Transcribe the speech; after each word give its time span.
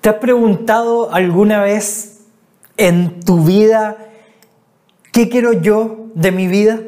¿Te 0.00 0.10
has 0.10 0.16
preguntado 0.16 1.12
alguna 1.12 1.60
vez 1.60 2.20
en 2.76 3.18
tu 3.20 3.42
vida 3.42 3.96
qué 5.12 5.28
quiero 5.28 5.52
yo 5.54 6.06
de 6.14 6.30
mi 6.30 6.46
vida? 6.46 6.78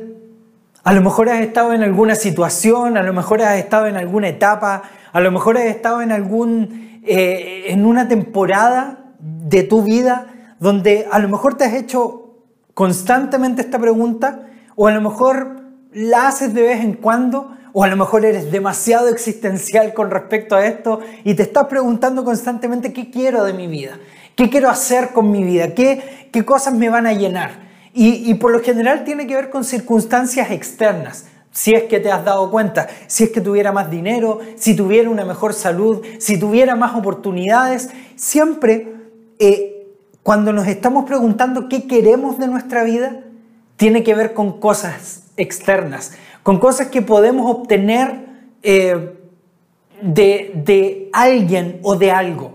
A 0.85 0.93
lo 0.93 1.01
mejor 1.01 1.29
has 1.29 1.41
estado 1.41 1.73
en 1.73 1.83
alguna 1.83 2.15
situación, 2.15 2.97
a 2.97 3.03
lo 3.03 3.13
mejor 3.13 3.43
has 3.43 3.59
estado 3.59 3.87
en 3.87 3.97
alguna 3.97 4.29
etapa, 4.29 4.83
a 5.13 5.21
lo 5.21 5.33
mejor 5.33 5.59
has 5.59 5.65
estado 5.65 6.03
en 6.03 6.13
algún 6.13 7.01
eh, 7.05 7.65
en 7.69 7.85
una 7.85 8.07
temporada 8.07 9.13
de 9.19 9.65
tu 9.65 9.83
vida 9.83 10.29
donde 10.61 11.09
a 11.11 11.19
lo 11.19 11.29
mejor 11.29 11.57
te 11.57 11.65
has 11.65 11.75
hecho 11.75 12.37
constantemente 12.75 13.63
esta 13.63 13.81
pregunta 13.81 14.47
o 14.77 14.87
a 14.87 14.93
lo 14.93 15.01
mejor 15.01 15.63
la 15.93 16.29
haces 16.29 16.55
de 16.55 16.63
vez 16.63 16.81
en 16.85 16.93
cuando 16.93 17.57
o 17.73 17.85
a 17.85 17.89
lo 17.89 17.97
mejor 17.97 18.25
eres 18.25 18.51
demasiado 18.51 19.09
existencial 19.09 19.95
con 19.95 20.11
respecto 20.11 20.57
a 20.57 20.67
esto 20.67 21.01
y 21.25 21.35
te 21.35 21.43
estás 21.43 21.67
preguntando 21.67 22.25
constantemente 22.25 22.93
qué 22.93 23.11
quiero 23.11 23.45
de 23.45 23.53
mi 23.53 23.67
vida, 23.67 23.99
qué 24.37 24.51
quiero 24.51 24.69
hacer 24.69 25.11
con 25.11 25.31
mi 25.31 25.43
vida, 25.43 25.75
qué, 25.75 26.29
qué 26.33 26.45
cosas 26.45 26.75
me 26.75 26.89
van 26.89 27.07
a 27.07 27.13
llenar. 27.13 27.69
Y, 27.93 28.31
y 28.31 28.35
por 28.35 28.53
lo 28.53 28.61
general 28.61 29.05
tiene 29.05 29.27
que 29.27 29.35
ver 29.35 29.51
con 29.51 29.65
circunstancias 29.65 30.51
externas. 30.51 31.27
Si 31.53 31.75
es 31.75 31.85
que 31.85 31.99
te 31.99 32.13
has 32.13 32.25
dado 32.25 32.51
cuenta, 32.51 32.87
si 33.09 33.25
es 33.25 33.31
que 33.31 33.41
tuviera 33.41 33.73
más 33.73 33.91
dinero, 33.91 34.39
si 34.57 34.77
tuviera 34.77 35.11
una 35.11 35.25
mejor 35.25 35.53
salud, 35.53 36.01
si 36.19 36.39
tuviera 36.39 36.77
más 36.77 36.95
oportunidades, 36.95 37.91
siempre 38.15 38.95
eh, 39.41 39.89
cuando 40.23 40.53
nos 40.53 40.69
estamos 40.69 41.07
preguntando 41.07 41.69
qué 41.69 41.89
queremos 41.89 42.39
de 42.39 42.47
nuestra 42.47 42.85
vida, 42.85 43.25
tiene 43.77 44.05
que 44.05 44.15
ver 44.15 44.33
con 44.33 44.61
cosas 44.61 45.25
externas 45.41 46.13
con 46.43 46.59
cosas 46.59 46.89
que 46.89 47.03
podemos 47.03 47.51
obtener 47.51 48.27
eh, 48.63 49.19
de, 50.01 50.53
de 50.55 51.11
alguien 51.13 51.81
o 51.83 51.97
de 51.97 52.11
algo. 52.11 52.55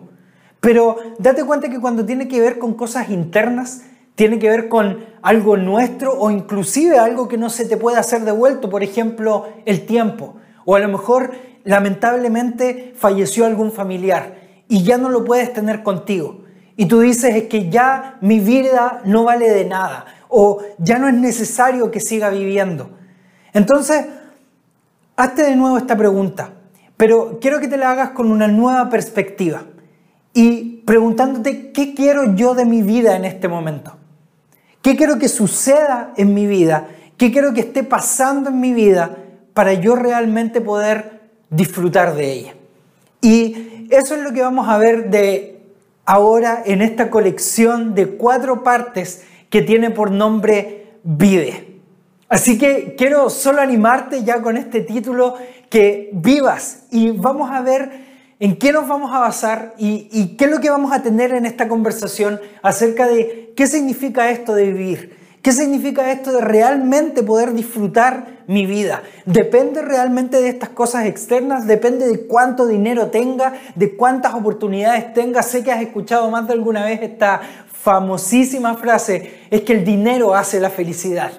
Pero 0.60 0.98
date 1.20 1.44
cuenta 1.44 1.70
que 1.70 1.80
cuando 1.80 2.06
tiene 2.06 2.28
que 2.28 2.40
ver 2.40 2.58
con 2.58 2.74
cosas 2.74 3.10
internas, 3.10 3.84
tiene 4.16 4.40
que 4.40 4.50
ver 4.50 4.70
con 4.70 5.06
algo 5.22 5.58
nuestro 5.58 6.18
o 6.18 6.32
inclusive 6.32 6.98
algo 6.98 7.28
que 7.28 7.38
no 7.38 7.50
se 7.50 7.66
te 7.66 7.78
puede 7.78 7.98
hacer 7.98 8.22
devuelto, 8.22 8.70
por 8.70 8.82
ejemplo, 8.82 9.48
el 9.66 9.86
tiempo. 9.86 10.36
O 10.64 10.76
a 10.76 10.80
lo 10.80 10.88
mejor 10.88 11.34
lamentablemente 11.64 12.94
falleció 12.98 13.46
algún 13.46 13.72
familiar 13.72 14.40
y 14.68 14.84
ya 14.84 14.98
no 14.98 15.10
lo 15.10 15.26
puedes 15.26 15.54
tener 15.54 15.84
contigo. 15.84 16.44
Y 16.78 16.88
tú 16.88 17.00
dices 17.02 17.36
es 17.36 17.44
que 17.44 17.70
ya 17.70 18.18
mi 18.22 18.40
vida 18.40 19.02
no 19.06 19.24
vale 19.24 19.50
de 19.50 19.66
nada 19.66 20.06
o 20.38 20.60
ya 20.80 21.00
no 21.00 21.08
es 21.08 21.14
necesario 21.14 21.90
que 21.92 22.02
siga 22.02 22.30
viviendo. 22.30 22.90
Entonces, 23.54 24.06
hazte 25.16 25.44
de 25.44 25.56
nuevo 25.56 25.78
esta 25.78 25.96
pregunta, 25.96 26.50
pero 26.98 27.40
quiero 27.40 27.62
que 27.62 27.70
te 27.70 27.78
la 27.78 27.92
hagas 27.92 28.10
con 28.10 28.30
una 28.30 28.50
nueva 28.50 28.90
perspectiva 28.90 29.64
y 30.34 30.82
preguntándote 30.86 31.72
qué 31.72 31.94
quiero 31.94 32.36
yo 32.36 32.54
de 32.54 32.66
mi 32.66 32.82
vida 32.82 33.16
en 33.16 33.24
este 33.24 33.48
momento. 33.48 33.96
¿Qué 34.82 34.98
quiero 34.98 35.18
que 35.20 35.30
suceda 35.30 36.12
en 36.18 36.34
mi 36.34 36.48
vida? 36.48 36.90
¿Qué 37.16 37.32
quiero 37.32 37.54
que 37.54 37.62
esté 37.62 37.84
pasando 37.84 38.50
en 38.50 38.60
mi 38.60 38.74
vida 38.74 39.16
para 39.54 39.72
yo 39.72 39.96
realmente 39.96 40.60
poder 40.60 41.30
disfrutar 41.50 42.14
de 42.14 42.34
ella? 42.34 42.54
Y 43.22 43.88
eso 43.90 44.16
es 44.16 44.22
lo 44.22 44.34
que 44.34 44.42
vamos 44.42 44.68
a 44.68 44.78
ver 44.78 45.10
de 45.10 45.62
ahora 46.06 46.62
en 46.66 46.82
esta 46.82 47.10
colección 47.10 47.96
de 47.96 48.10
cuatro 48.18 48.66
partes 48.66 49.24
que 49.50 49.62
tiene 49.62 49.92
por 49.92 50.12
nombre 50.12 51.00
Vive. 51.04 51.82
Así 52.28 52.58
que 52.58 52.96
quiero 52.98 53.30
solo 53.30 53.62
animarte 53.62 54.24
ya 54.24 54.42
con 54.42 54.58
este 54.58 54.82
título 54.82 55.36
que 55.70 56.10
vivas 56.14 56.86
y 56.90 57.12
vamos 57.12 57.52
a 57.52 57.62
ver 57.62 58.06
en 58.40 58.58
qué 58.58 58.72
nos 58.72 58.88
vamos 58.88 59.14
a 59.14 59.20
basar 59.20 59.76
y, 59.78 60.36
qué 60.36 60.46
es 60.46 60.52
lo 60.52 60.60
que 60.60 60.70
vamos 60.70 60.92
a 60.92 61.02
tener 61.02 61.32
en 61.32 61.46
esta 61.46 61.68
conversación 61.68 62.40
acerca 62.62 63.08
de 63.08 63.54
qué 63.56 63.68
significa 63.68 64.30
esto 64.32 64.56
de 64.56 64.72
vivir. 64.72 65.26
¿Qué 65.42 65.52
significa 65.52 66.12
esto 66.12 66.32
de 66.32 66.42
realmente 66.42 67.22
poder 67.22 67.54
disfrutar 67.54 68.42
mi 68.48 68.66
vida? 68.66 69.04
¿Depende 69.28 69.84
realmente 69.84 70.42
de 70.42 70.50
estas 70.50 70.70
cosas 70.70 71.06
externas? 71.06 71.68
¿Depende 71.68 72.08
de 72.08 72.26
cuánto 72.26 72.66
dinero 72.66 73.12
tenga? 73.12 73.54
¿De 73.76 73.96
cuántas 73.96 74.34
oportunidades 74.34 75.14
tenga? 75.14 75.44
Sé 75.44 75.64
que 75.64 75.72
has 75.72 75.84
escuchado 75.84 76.32
más 76.32 76.48
de 76.48 76.54
alguna 76.54 76.84
vez 76.84 77.00
esta 77.04 77.42
famosísima 77.86 78.76
frase, 78.78 79.42
es 79.52 79.62
que 79.62 79.74
el 79.74 79.86
dinero 79.86 80.34
hace 80.34 80.60
la 80.60 80.72
felicidad. 80.72 81.34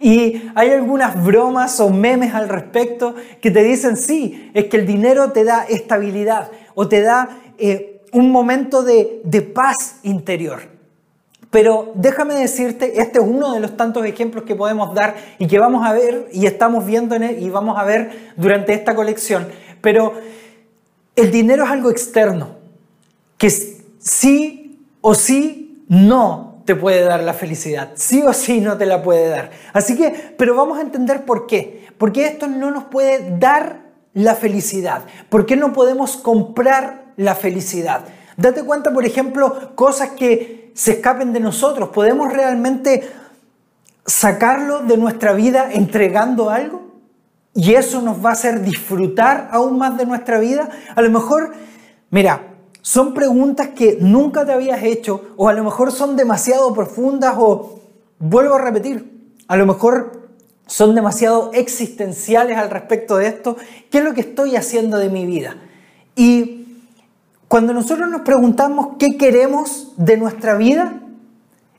Y 0.00 0.50
hay 0.56 0.70
algunas 0.70 1.22
bromas 1.24 1.78
o 1.78 1.90
memes 1.90 2.34
al 2.34 2.48
respecto 2.48 3.14
que 3.40 3.52
te 3.52 3.62
dicen, 3.62 3.96
sí, 3.96 4.50
es 4.52 4.64
que 4.64 4.78
el 4.78 4.84
dinero 4.84 5.30
te 5.30 5.44
da 5.44 5.62
estabilidad 5.62 6.50
o 6.74 6.88
te 6.88 7.02
da 7.02 7.38
eh, 7.56 8.02
un 8.10 8.32
momento 8.32 8.82
de, 8.82 9.20
de 9.22 9.42
paz 9.42 10.00
interior. 10.02 10.62
Pero 11.52 11.92
déjame 11.94 12.34
decirte, 12.34 13.00
este 13.00 13.20
es 13.20 13.24
uno 13.24 13.52
de 13.52 13.60
los 13.60 13.76
tantos 13.76 14.04
ejemplos 14.04 14.42
que 14.42 14.56
podemos 14.56 14.92
dar 14.94 15.14
y 15.38 15.46
que 15.46 15.60
vamos 15.60 15.86
a 15.86 15.92
ver 15.92 16.28
y 16.32 16.46
estamos 16.46 16.84
viendo 16.84 17.14
en 17.14 17.40
y 17.40 17.48
vamos 17.48 17.78
a 17.78 17.84
ver 17.84 18.32
durante 18.36 18.72
esta 18.72 18.96
colección. 18.96 19.46
Pero 19.80 20.14
el 21.14 21.30
dinero 21.30 21.62
es 21.62 21.70
algo 21.70 21.90
externo, 21.90 22.56
que 23.38 23.50
sí 23.50 24.80
o 25.00 25.14
sí 25.14 25.61
no 25.92 26.62
te 26.64 26.74
puede 26.74 27.02
dar 27.02 27.22
la 27.22 27.34
felicidad. 27.34 27.90
Sí 27.96 28.22
o 28.22 28.32
sí 28.32 28.62
no 28.62 28.78
te 28.78 28.86
la 28.86 29.02
puede 29.02 29.28
dar. 29.28 29.50
Así 29.74 29.94
que, 29.94 30.34
pero 30.38 30.56
vamos 30.56 30.78
a 30.78 30.80
entender 30.80 31.26
por 31.26 31.46
qué. 31.46 31.86
Porque 31.98 32.24
esto 32.24 32.46
no 32.46 32.70
nos 32.70 32.84
puede 32.84 33.36
dar 33.38 33.80
la 34.14 34.34
felicidad. 34.34 35.02
¿Por 35.28 35.44
qué 35.44 35.54
no 35.54 35.74
podemos 35.74 36.16
comprar 36.16 37.12
la 37.18 37.34
felicidad? 37.34 38.06
Date 38.38 38.64
cuenta, 38.64 38.90
por 38.90 39.04
ejemplo, 39.04 39.74
cosas 39.74 40.12
que 40.12 40.72
se 40.74 40.92
escapen 40.92 41.34
de 41.34 41.40
nosotros. 41.40 41.90
¿Podemos 41.90 42.32
realmente 42.32 43.10
sacarlo 44.06 44.78
de 44.78 44.96
nuestra 44.96 45.34
vida 45.34 45.68
entregando 45.72 46.48
algo? 46.48 46.90
Y 47.52 47.74
eso 47.74 48.00
nos 48.00 48.24
va 48.24 48.30
a 48.30 48.32
hacer 48.32 48.62
disfrutar 48.62 49.50
aún 49.52 49.76
más 49.76 49.98
de 49.98 50.06
nuestra 50.06 50.38
vida. 50.38 50.70
A 50.94 51.02
lo 51.02 51.10
mejor, 51.10 51.52
mira, 52.08 52.51
son 52.82 53.14
preguntas 53.14 53.68
que 53.68 53.96
nunca 54.00 54.44
te 54.44 54.52
habías 54.52 54.82
hecho 54.82 55.34
o 55.36 55.48
a 55.48 55.52
lo 55.52 55.64
mejor 55.64 55.92
son 55.92 56.16
demasiado 56.16 56.74
profundas 56.74 57.36
o, 57.38 57.80
vuelvo 58.18 58.56
a 58.56 58.60
repetir, 58.60 59.34
a 59.46 59.56
lo 59.56 59.66
mejor 59.66 60.28
son 60.66 60.94
demasiado 60.94 61.50
existenciales 61.52 62.58
al 62.58 62.70
respecto 62.70 63.16
de 63.16 63.28
esto. 63.28 63.56
¿Qué 63.90 63.98
es 63.98 64.04
lo 64.04 64.14
que 64.14 64.22
estoy 64.22 64.56
haciendo 64.56 64.98
de 64.98 65.10
mi 65.10 65.26
vida? 65.26 65.56
Y 66.16 66.80
cuando 67.46 67.72
nosotros 67.72 68.08
nos 68.08 68.22
preguntamos 68.22 68.96
qué 68.98 69.16
queremos 69.16 69.92
de 69.96 70.16
nuestra 70.16 70.54
vida, 70.54 71.00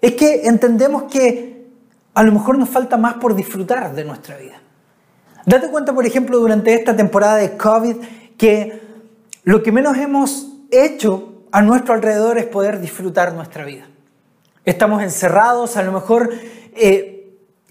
es 0.01 0.13
que 0.13 0.47
entendemos 0.47 1.03
que 1.03 1.67
a 2.13 2.23
lo 2.23 2.31
mejor 2.31 2.57
nos 2.57 2.69
falta 2.69 2.95
más 2.95 3.15
por 3.15 3.35
disfrutar 3.35 3.93
de 3.93 4.05
nuestra 4.05 4.37
vida. 4.37 4.61
Date 5.45 5.69
cuenta, 5.69 5.93
por 5.93 6.05
ejemplo, 6.05 6.39
durante 6.39 6.73
esta 6.73 6.95
temporada 6.95 7.35
de 7.37 7.57
COVID, 7.57 7.95
que 8.37 8.81
lo 9.43 9.63
que 9.63 9.71
menos 9.71 9.97
hemos 9.97 10.52
hecho 10.73 11.43
a 11.51 11.61
nuestro 11.61 11.93
alrededor 11.93 12.37
es 12.37 12.45
poder 12.45 12.81
disfrutar 12.81 13.33
nuestra 13.33 13.63
vida. 13.63 13.87
Estamos 14.65 15.03
encerrados, 15.03 15.77
a 15.77 15.83
lo 15.83 15.91
mejor 15.91 16.29
eh, 16.75 17.13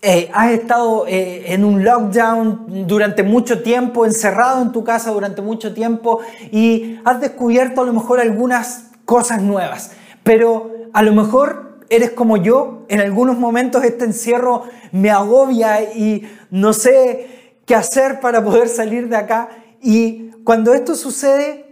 eh, 0.03 0.31
has 0.35 0.51
estado 0.51 1.07
eh, 1.07 1.53
en 1.53 1.65
un 1.65 1.85
lockdown 1.85 2.87
durante 2.87 3.23
mucho 3.23 3.63
tiempo, 3.63 4.05
encerrado 4.05 4.61
en 4.63 4.73
tu 4.73 4.85
casa 4.85 5.11
durante 5.11 5.43
mucho 5.43 5.73
tiempo 5.73 6.21
y 6.51 6.99
has 7.05 7.21
descubierto 7.21 7.83
a 7.83 7.85
lo 7.85 7.93
mejor 7.93 8.21
algunas 8.21 8.91
cosas 9.05 9.43
nuevas, 9.43 9.93
pero 10.23 10.71
a 10.93 11.03
lo 11.03 11.13
mejor 11.13 11.79
eres 11.89 12.11
como 12.11 12.37
yo, 12.37 12.85
en 12.89 13.01
algunos 13.01 13.39
momentos 13.39 13.85
este 13.85 14.05
encierro 14.05 14.65
me 14.93 15.11
agobia 15.11 15.83
y 15.95 16.29
no 16.51 16.73
sé 16.73 17.55
qué 17.65 17.75
hacer 17.75 18.21
para 18.21 18.45
poder 18.45 18.69
salir 18.69 19.09
de 19.09 19.17
acá 19.17 19.49
y 19.81 20.31
cuando 20.45 20.75
esto 20.75 20.95
sucede 20.95 21.72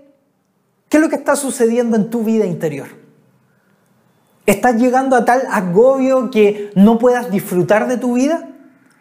¿Qué 0.90 0.96
es 0.96 1.00
lo 1.00 1.08
que 1.08 1.14
está 1.14 1.36
sucediendo 1.36 1.96
en 1.96 2.10
tu 2.10 2.24
vida 2.24 2.44
interior? 2.44 2.88
¿Estás 4.44 4.74
llegando 4.74 5.14
a 5.14 5.24
tal 5.24 5.42
agobio 5.48 6.32
que 6.32 6.72
no 6.74 6.98
puedas 6.98 7.30
disfrutar 7.30 7.86
de 7.86 7.96
tu 7.96 8.14
vida? 8.14 8.48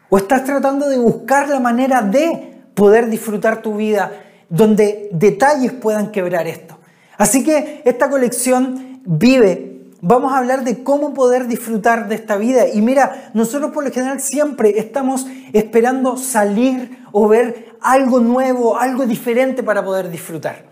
¿O 0.10 0.20
estás 0.20 0.44
tratando 0.44 0.88
de 0.88 1.00
buscar 1.00 1.50
la 1.50 1.60
manera 1.60 2.04
de 2.04 2.62
poder 2.76 3.10
disfrutar 3.10 3.64
tu 3.64 3.78
vida 3.78 4.12
donde 4.50 5.10
detalles 5.14 5.72
puedan 5.72 6.12
quebrar 6.12 6.46
esto? 6.46 6.78
Así 7.18 7.44
que 7.44 7.82
esta 7.84 8.08
colección 8.08 9.02
vive. 9.04 9.88
Vamos 10.02 10.32
a 10.32 10.38
hablar 10.38 10.64
de 10.64 10.84
cómo 10.84 11.16
poder 11.16 11.48
disfrutar 11.48 12.08
de 12.08 12.14
esta 12.14 12.38
vida. 12.38 12.68
Y 12.72 12.84
mira, 12.84 13.32
nosotros 13.34 13.72
por 13.72 13.84
lo 13.84 13.92
general 13.92 14.22
siempre 14.22 14.78
estamos 14.78 15.26
esperando 15.54 16.18
salir 16.18 17.00
o 17.12 17.28
ver 17.28 17.74
algo 17.82 18.20
nuevo, 18.20 18.78
algo 18.78 19.08
diferente 19.08 19.64
para 19.64 19.84
poder 19.84 20.12
disfrutar. 20.12 20.69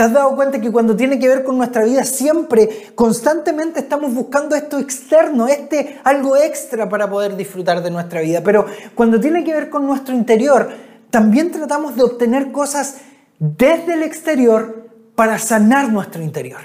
¿Te 0.00 0.04
has 0.04 0.14
dado 0.14 0.34
cuenta 0.34 0.58
que 0.58 0.72
cuando 0.72 0.96
tiene 0.96 1.18
que 1.18 1.28
ver 1.28 1.44
con 1.44 1.58
nuestra 1.58 1.84
vida 1.84 2.04
siempre, 2.04 2.86
constantemente 2.94 3.80
estamos 3.80 4.14
buscando 4.14 4.56
esto 4.56 4.78
externo, 4.78 5.46
este 5.46 6.00
algo 6.04 6.38
extra 6.38 6.88
para 6.88 7.10
poder 7.10 7.36
disfrutar 7.36 7.82
de 7.82 7.90
nuestra 7.90 8.22
vida? 8.22 8.40
Pero 8.42 8.64
cuando 8.94 9.20
tiene 9.20 9.44
que 9.44 9.52
ver 9.52 9.68
con 9.68 9.86
nuestro 9.86 10.14
interior, 10.14 10.70
también 11.10 11.50
tratamos 11.50 11.96
de 11.96 12.02
obtener 12.02 12.50
cosas 12.50 12.94
desde 13.38 13.92
el 13.92 14.02
exterior 14.02 14.88
para 15.14 15.38
sanar 15.38 15.92
nuestro 15.92 16.22
interior. 16.22 16.62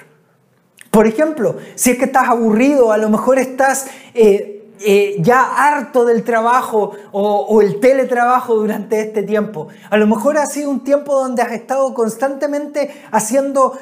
Por 0.89 1.05
ejemplo, 1.05 1.57
si 1.75 1.91
es 1.91 1.97
que 1.97 2.05
estás 2.05 2.29
aburrido, 2.29 2.93
a 2.93 2.97
lo 2.97 3.09
mejor 3.09 3.37
estás 3.37 3.87
eh, 4.13 4.54
eh, 4.79 5.17
ya 5.19 5.41
harto 5.43 6.05
del 6.05 6.23
trabajo 6.23 6.91
o, 7.11 7.21
o, 7.21 7.61
el 7.61 7.79
teletrabajo 7.79 8.55
durante 8.55 8.99
este 8.99 9.23
tiempo. 9.23 9.67
A 9.89 9.97
lo 9.97 10.07
mejor 10.07 10.37
ha 10.37 10.45
sido 10.45 10.69
un 10.69 10.83
tiempo 10.83 11.15
donde 11.15 11.41
has 11.41 11.51
estado 11.51 11.93
constantemente 11.93 12.93
haciendo, 13.11 13.77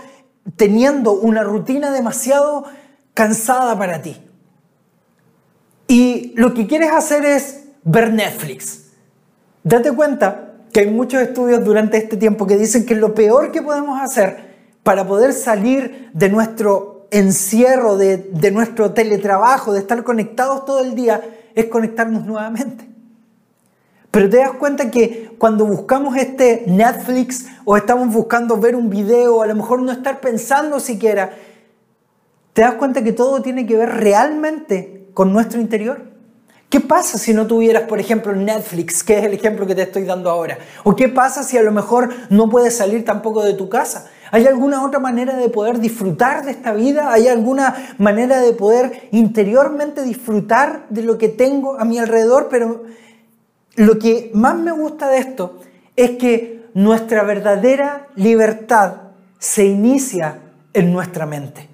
teniendo 0.55 1.13
una 1.13 1.43
rutina 1.43 1.91
demasiado 1.91 2.65
cansada 3.13 3.77
para 3.77 4.01
ti. 4.01 4.21
Y 5.87 6.33
lo 6.35 6.53
que 6.53 6.67
quieres 6.67 6.91
hacer 6.91 7.25
es 7.25 7.65
ver 7.83 8.13
Netflix. 8.13 8.91
Date 9.63 9.91
cuenta 9.91 10.53
que 10.71 10.81
hay 10.81 10.89
muchos 10.89 11.21
estudios 11.21 11.63
durante 11.63 11.97
este 11.97 12.17
tiempo 12.17 12.47
que 12.47 12.57
dicen 12.57 12.85
que 12.85 12.95
lo 12.95 13.13
peor 13.13 13.51
que 13.51 13.61
podemos 13.61 14.01
hacer 14.01 14.53
para 14.83 15.07
poder 15.07 15.33
salir 15.33 16.09
de 16.13 16.29
nuestro 16.29 16.92
encierro, 17.13 17.95
de, 17.95 18.51
nuestro 18.51 18.91
teletrabajo, 18.91 19.71
de 19.71 19.79
estar 19.79 20.03
conectados 20.03 20.65
todo 20.65 20.81
el 20.81 20.95
día, 20.95 21.21
es 21.55 21.65
conectarnos 21.65 22.25
nuevamente. 22.25 22.89
Pero 24.11 24.29
te 24.29 24.37
das 24.37 24.51
cuenta 24.53 24.91
que 24.91 25.31
cuando 25.37 25.65
buscamos 25.65 26.17
este 26.17 26.63
Netflix 26.67 27.47
o 27.65 27.77
estamos 27.77 28.13
buscando 28.13 28.57
ver 28.57 28.75
un 28.75 28.89
video, 28.89 29.41
a 29.41 29.47
lo 29.47 29.55
mejor 29.55 29.81
no 29.81 29.91
estar 29.91 30.19
pensando 30.19 30.79
siquiera, 30.79 31.31
te 32.53 32.61
das 32.61 32.75
cuenta 32.75 33.03
que 33.03 33.13
todo 33.13 33.41
tiene 33.41 33.65
que 33.65 33.77
ver 33.77 33.89
realmente 33.89 35.07
con 35.13 35.33
nuestro 35.33 35.61
interior. 35.61 36.13
¿Qué 36.69 36.79
pasa 36.79 37.19
si 37.19 37.35
no 37.35 37.45
tuvieras, 37.45 37.83
por 37.83 37.99
ejemplo, 37.99 38.33
Netflix, 38.33 39.03
que 39.03 39.19
es 39.19 39.25
el 39.25 39.33
ejemplo 39.33 39.67
que 39.67 39.75
te 39.75 39.83
estoy 39.83 40.05
dando 40.05 40.31
ahora? 40.31 40.57
¿O 40.83 40.95
qué 40.95 41.07
pasa 41.07 41.43
si 41.43 41.55
a 41.55 41.61
lo 41.61 41.71
mejor 41.71 42.09
no 42.31 42.49
puedes 42.49 42.75
salir 42.75 43.05
tampoco 43.05 43.43
de 43.43 43.53
tu 43.53 43.69
casa? 43.69 44.09
¿Hay 44.33 44.47
alguna 44.47 44.83
otra 44.83 44.97
manera 44.97 45.35
de 45.35 45.47
poder 45.47 45.79
disfrutar 45.79 46.43
de 46.43 46.49
esta 46.49 46.73
vida? 46.73 47.13
¿Hay 47.13 47.27
alguna 47.27 47.93
manera 47.99 48.41
de 48.41 48.51
poder 48.53 49.09
interiormente 49.11 50.01
disfrutar 50.01 50.87
de 50.89 51.03
lo 51.03 51.19
que 51.19 51.29
tengo 51.29 51.79
a 51.79 51.85
mi 51.85 51.99
alrededor? 51.99 52.47
Pero 52.49 52.81
lo 53.75 53.99
que 53.99 54.31
más 54.33 54.57
me 54.57 54.71
gusta 54.71 55.07
de 55.07 55.19
esto 55.19 55.59
es 55.95 56.17
que 56.17 56.65
nuestra 56.73 57.21
verdadera 57.21 58.07
libertad 58.15 58.93
se 59.37 59.65
inicia 59.65 60.39
en 60.73 60.91
nuestra 60.91 61.27
mente. 61.27 61.69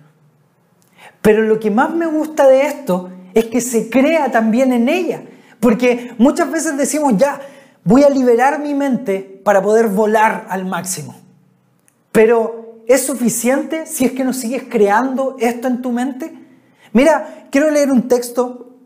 Pero 1.22 1.44
lo 1.44 1.62
que 1.62 1.72
más 1.72 1.96
me 1.96 2.08
gusta 2.08 2.46
de 2.46 2.64
esto 2.64 3.10
es 3.36 3.46
que 3.46 3.62
se 3.62 3.90
crea 3.90 4.34
también 4.34 4.74
en 4.74 4.90
ella. 4.90 5.22
Porque 5.62 6.14
muchas 6.18 6.52
veces 6.52 6.76
decimos, 6.76 7.14
ya, 7.16 7.40
voy 7.86 8.04
a 8.04 8.10
liberar 8.10 8.60
mi 8.60 8.74
mente 8.74 9.40
para 9.46 9.62
poder 9.62 9.88
volar 9.88 10.46
al 10.50 10.66
máximo. 10.66 11.19
Pero 12.12 12.84
¿es 12.88 13.06
suficiente 13.06 13.86
si 13.86 14.06
es 14.06 14.12
que 14.12 14.24
no 14.24 14.34
sigues 14.34 14.64
creando 14.70 15.36
esto 15.40 15.68
en 15.68 15.82
tu 15.82 15.92
mente? 15.92 16.34
Mira, 16.94 17.48
quiero 17.52 17.70
leer 17.70 17.92
un 17.92 18.08
texto 18.08 18.78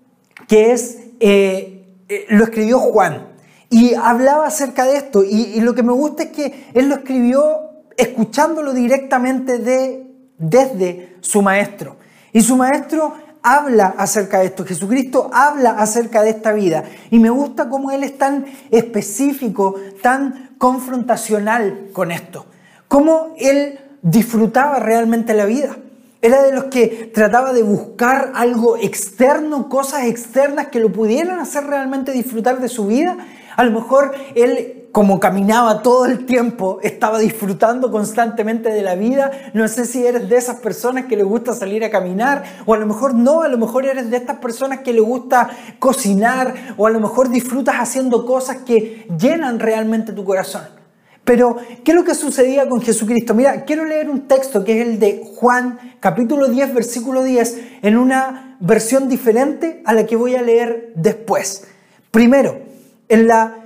que 0.47 0.71
es, 0.71 0.99
eh, 1.19 1.87
eh, 2.09 2.25
lo 2.29 2.43
escribió 2.43 2.79
Juan 2.79 3.29
y 3.69 3.93
hablaba 3.95 4.45
acerca 4.45 4.85
de 4.85 4.97
esto. 4.97 5.23
Y, 5.23 5.59
lo 5.61 5.73
que 5.73 5.83
me 5.83 5.93
gusta 5.93 6.23
es 6.23 6.29
que 6.29 6.69
él 6.73 6.89
lo 6.89 6.95
escribió 6.95 7.71
escuchándolo 7.97 8.73
directamente 8.73 9.57
de, 9.57 10.05
desde 10.37 11.17
su 11.21 11.41
maestro. 11.41 11.97
Y 12.33 12.41
su 12.41 12.57
maestro 12.57 13.13
habla 13.41 13.93
acerca 13.97 14.39
de 14.39 14.45
esto, 14.45 14.65
Jesucristo 14.65 15.29
habla 15.33 15.71
acerca 15.71 16.23
de 16.23 16.29
esta 16.29 16.53
vida. 16.53 16.83
Y 17.11 17.19
me 17.19 17.29
gusta 17.29 17.69
cómo 17.69 17.91
Él 17.91 18.03
es 18.03 18.17
tan 18.17 18.45
específico, 18.71 19.75
tan 20.01 20.55
confrontacional 20.57 21.89
con 21.93 22.11
esto. 22.11 22.45
Cómo 22.93 23.33
Él 23.39 23.79
disfrutaba 24.03 24.77
realmente 24.77 25.33
la 25.33 25.45
vida. 25.45 25.75
Era 26.21 26.43
de 26.43 26.53
los 26.53 26.65
que 26.65 27.09
trataba 27.11 27.51
de 27.51 27.63
buscar 27.63 28.33
algo 28.35 28.77
externo, 28.77 29.67
cosas 29.67 30.03
externas 30.03 30.67
que 30.67 30.79
lo 30.79 30.91
pudieran 30.91 31.39
hacer 31.39 31.63
realmente 31.63 32.11
disfrutar 32.11 32.61
de 32.61 32.69
su 32.69 32.85
vida. 32.85 33.17
A 33.55 33.63
lo 33.63 33.71
mejor 33.71 34.11
Él 34.35 34.89
como 34.91 35.19
caminaba 35.19 35.81
todo 35.81 36.05
el 36.05 36.27
tiempo, 36.27 36.77
estaba 36.83 37.17
disfrutando 37.17 37.89
constantemente 37.89 38.69
de 38.69 38.83
la 38.83 38.93
vida. 38.93 39.31
No 39.55 39.67
sé 39.67 39.85
si 39.85 40.05
eres 40.05 40.29
de 40.29 40.37
esas 40.37 40.57
personas 40.57 41.05
que 41.05 41.17
le 41.17 41.23
gusta 41.23 41.55
salir 41.55 41.83
a 41.83 41.89
caminar, 41.89 42.43
o 42.67 42.75
a 42.75 42.77
lo 42.77 42.85
mejor 42.85 43.15
no, 43.15 43.41
a 43.41 43.47
lo 43.47 43.57
mejor 43.57 43.87
eres 43.87 44.11
de 44.11 44.17
estas 44.17 44.37
personas 44.37 44.81
que 44.81 44.93
le 44.93 45.01
gusta 45.01 45.49
cocinar, 45.79 46.53
o 46.77 46.85
a 46.85 46.91
lo 46.91 46.99
mejor 46.99 47.29
disfrutas 47.29 47.77
haciendo 47.79 48.23
cosas 48.27 48.57
que 48.57 49.07
llenan 49.17 49.59
realmente 49.59 50.13
tu 50.13 50.23
corazón. 50.23 50.82
Pero, 51.23 51.57
¿qué 51.83 51.91
es 51.91 51.95
lo 51.95 52.03
que 52.03 52.15
sucedía 52.15 52.67
con 52.67 52.81
Jesucristo? 52.81 53.33
Mira, 53.33 53.63
quiero 53.63 53.85
leer 53.85 54.09
un 54.09 54.27
texto 54.27 54.63
que 54.63 54.81
es 54.81 54.87
el 54.87 54.99
de 54.99 55.23
Juan, 55.35 55.79
capítulo 55.99 56.49
10, 56.49 56.73
versículo 56.73 57.23
10, 57.23 57.61
en 57.81 57.97
una 57.97 58.57
versión 58.59 59.07
diferente 59.07 59.81
a 59.85 59.93
la 59.93 60.05
que 60.05 60.17
voy 60.17 60.35
a 60.35 60.41
leer 60.41 60.91
después. 60.95 61.65
Primero, 62.11 62.59
en 63.07 63.27
la 63.27 63.63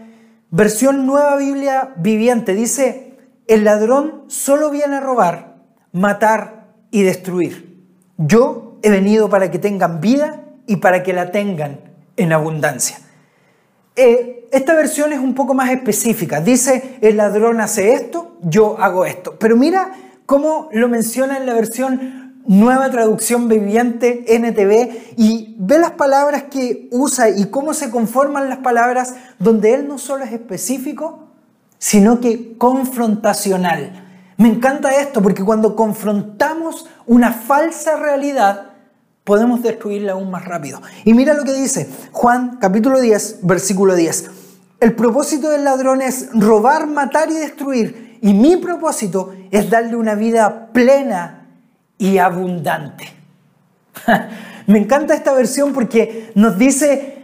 Versión 0.50 1.06
Nueva 1.06 1.36
Biblia 1.36 1.94
Viviente 1.98 2.54
dice, 2.54 3.18
el 3.48 3.64
ladrón 3.66 4.24
solo 4.28 4.70
viene 4.70 4.96
a 4.96 5.00
robar, 5.02 5.58
matar 5.92 6.68
y 6.92 7.04
destruir. 7.04 7.84
Yo 8.18 8.78
he 8.82 8.90
venido 8.90 9.30
para 9.30 9.52
que 9.52 9.60
tengan 9.60 10.00
vida 10.00 10.44
y 10.68 10.78
para 10.78 11.04
que 11.04 11.14
la 11.14 11.32
tengan 11.32 11.80
en 12.16 12.34
abundancia. 12.34 13.00
Eh, 13.98 14.48
esta 14.52 14.76
versión 14.76 15.12
es 15.12 15.20
un 15.20 15.34
poco 15.34 15.56
más 15.56 15.72
específica. 15.72 16.40
Dice, 16.40 17.00
el 17.02 17.18
ladrón 17.18 17.60
hace 17.60 17.94
esto, 17.94 18.38
yo 18.44 18.80
hago 18.80 19.06
esto. 19.06 19.36
Pero 19.40 19.58
mira 19.58 19.92
cómo 20.28 20.70
lo 20.72 20.88
menciona 20.88 21.38
en 21.38 21.48
la 21.48 21.54
versión 21.54 22.44
nueva 22.46 22.92
traducción 22.92 23.50
viviente 23.50 24.24
NTV 24.28 25.16
y 25.18 25.56
ve 25.58 25.80
las 25.80 25.92
palabras 25.92 26.44
que 26.44 26.88
usa 26.92 27.30
y 27.30 27.46
cómo 27.48 27.74
se 27.74 27.90
conforman 27.90 28.50
las 28.50 28.60
palabras 28.60 29.16
donde 29.40 29.74
él 29.74 29.88
no 29.88 29.98
solo 29.98 30.24
es 30.24 30.32
específico, 30.32 31.30
sino 31.80 32.22
que 32.22 32.56
confrontacional. 32.56 34.06
Me 34.38 34.48
encanta 34.48 34.96
esto 35.02 35.24
porque 35.24 35.44
cuando 35.44 35.76
confrontamos 35.76 36.86
una 37.08 37.34
falsa 37.34 37.98
realidad, 37.98 38.74
podemos 39.28 39.62
destruirla 39.62 40.14
aún 40.14 40.32
más 40.32 40.46
rápido. 40.46 40.82
Y 41.04 41.14
mira 41.14 41.34
lo 41.34 41.44
que 41.44 41.52
dice 41.52 41.90
Juan 42.14 42.60
capítulo 42.62 43.02
10, 43.02 43.40
versículo 43.44 43.94
10. 43.94 44.32
El 44.80 44.96
propósito 44.96 45.50
del 45.50 45.66
ladrón 45.66 46.02
es 46.02 46.30
robar, 46.32 46.88
matar 46.88 47.30
y 47.30 47.34
destruir. 47.34 48.18
Y 48.22 48.34
mi 48.34 48.56
propósito 48.56 49.36
es 49.52 49.70
darle 49.70 49.98
una 49.98 50.16
vida 50.16 50.70
plena 50.72 51.46
y 51.98 52.20
abundante. 52.20 53.14
Me 54.68 54.80
encanta 54.80 55.14
esta 55.14 55.34
versión 55.34 55.74
porque 55.74 56.32
nos 56.36 56.58
dice 56.58 57.18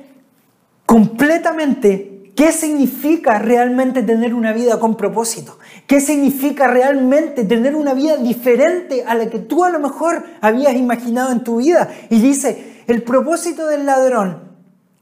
completamente 0.86 2.13
qué 2.36 2.52
significa 2.52 3.40
realmente 3.40 4.04
tener 4.04 4.34
una 4.34 4.54
vida 4.54 4.80
con 4.80 4.98
propósito, 4.98 5.58
qué 5.88 6.02
significa 6.02 6.68
realmente 6.68 7.44
tener 7.44 7.76
una 7.76 7.94
vida 7.94 8.18
diferente 8.18 9.04
a 9.06 9.16
la 9.16 9.30
que 9.30 9.40
tú 9.40 9.64
a 9.64 9.70
lo 9.70 9.80
mejor 9.80 10.24
habías 10.42 10.74
imaginado 10.74 11.32
en 11.32 11.44
tu 11.44 11.58
vida. 11.58 11.90
Y 12.10 12.20
dice, 12.20 12.84
el 12.88 13.04
propósito 13.04 13.68
del 13.68 13.86
ladrón 13.86 14.52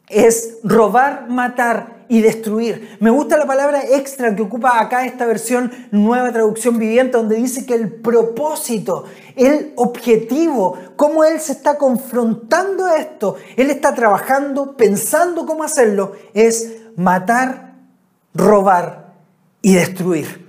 es 0.07 0.57
robar, 0.63 1.29
matar 1.29 2.01
y 2.09 2.19
destruir. 2.19 2.97
Me 3.00 3.09
gusta 3.09 3.38
la 3.38 3.45
palabra 3.45 3.83
extra 3.89 4.35
que 4.35 4.41
ocupa 4.41 4.81
acá 4.81 5.05
esta 5.05 5.25
versión 5.25 5.71
nueva 5.91 6.33
traducción 6.33 6.77
viviente, 6.77 7.15
donde 7.15 7.38
dice 7.38 7.65
que 7.65 7.73
el 7.73 7.89
propósito, 7.89 9.05
el 9.38 9.71
objetivo, 9.77 10.77
cómo 10.97 11.23
él 11.23 11.39
se 11.39 11.53
está 11.53 11.77
confrontando 11.77 12.85
a 12.85 12.97
esto, 12.97 13.38
él 13.55 13.69
está 13.69 13.95
trabajando, 13.95 14.75
pensando 14.75 15.45
cómo 15.45 15.63
hacerlo, 15.63 16.11
es 16.33 16.80
matar, 16.98 17.75
robar 18.33 19.13
y 19.62 19.74
destruir. 19.74 20.48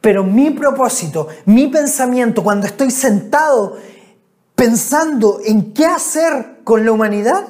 Pero 0.00 0.24
mi 0.24 0.50
propósito, 0.50 1.28
mi 1.44 1.68
pensamiento, 1.68 2.42
cuando 2.42 2.66
estoy 2.66 2.90
sentado 2.90 3.76
pensando 4.54 5.40
en 5.44 5.72
qué 5.72 5.86
hacer 5.86 6.60
con 6.64 6.84
la 6.84 6.92
humanidad, 6.92 7.48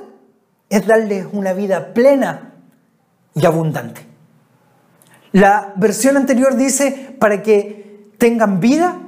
es 0.68 0.86
darles 0.86 1.26
una 1.32 1.52
vida 1.52 1.92
plena 1.92 2.54
y 3.34 3.44
abundante. 3.46 4.06
La 5.32 5.72
versión 5.76 6.16
anterior 6.16 6.56
dice 6.56 7.16
para 7.18 7.42
que 7.42 8.10
tengan 8.18 8.60
vida 8.60 9.00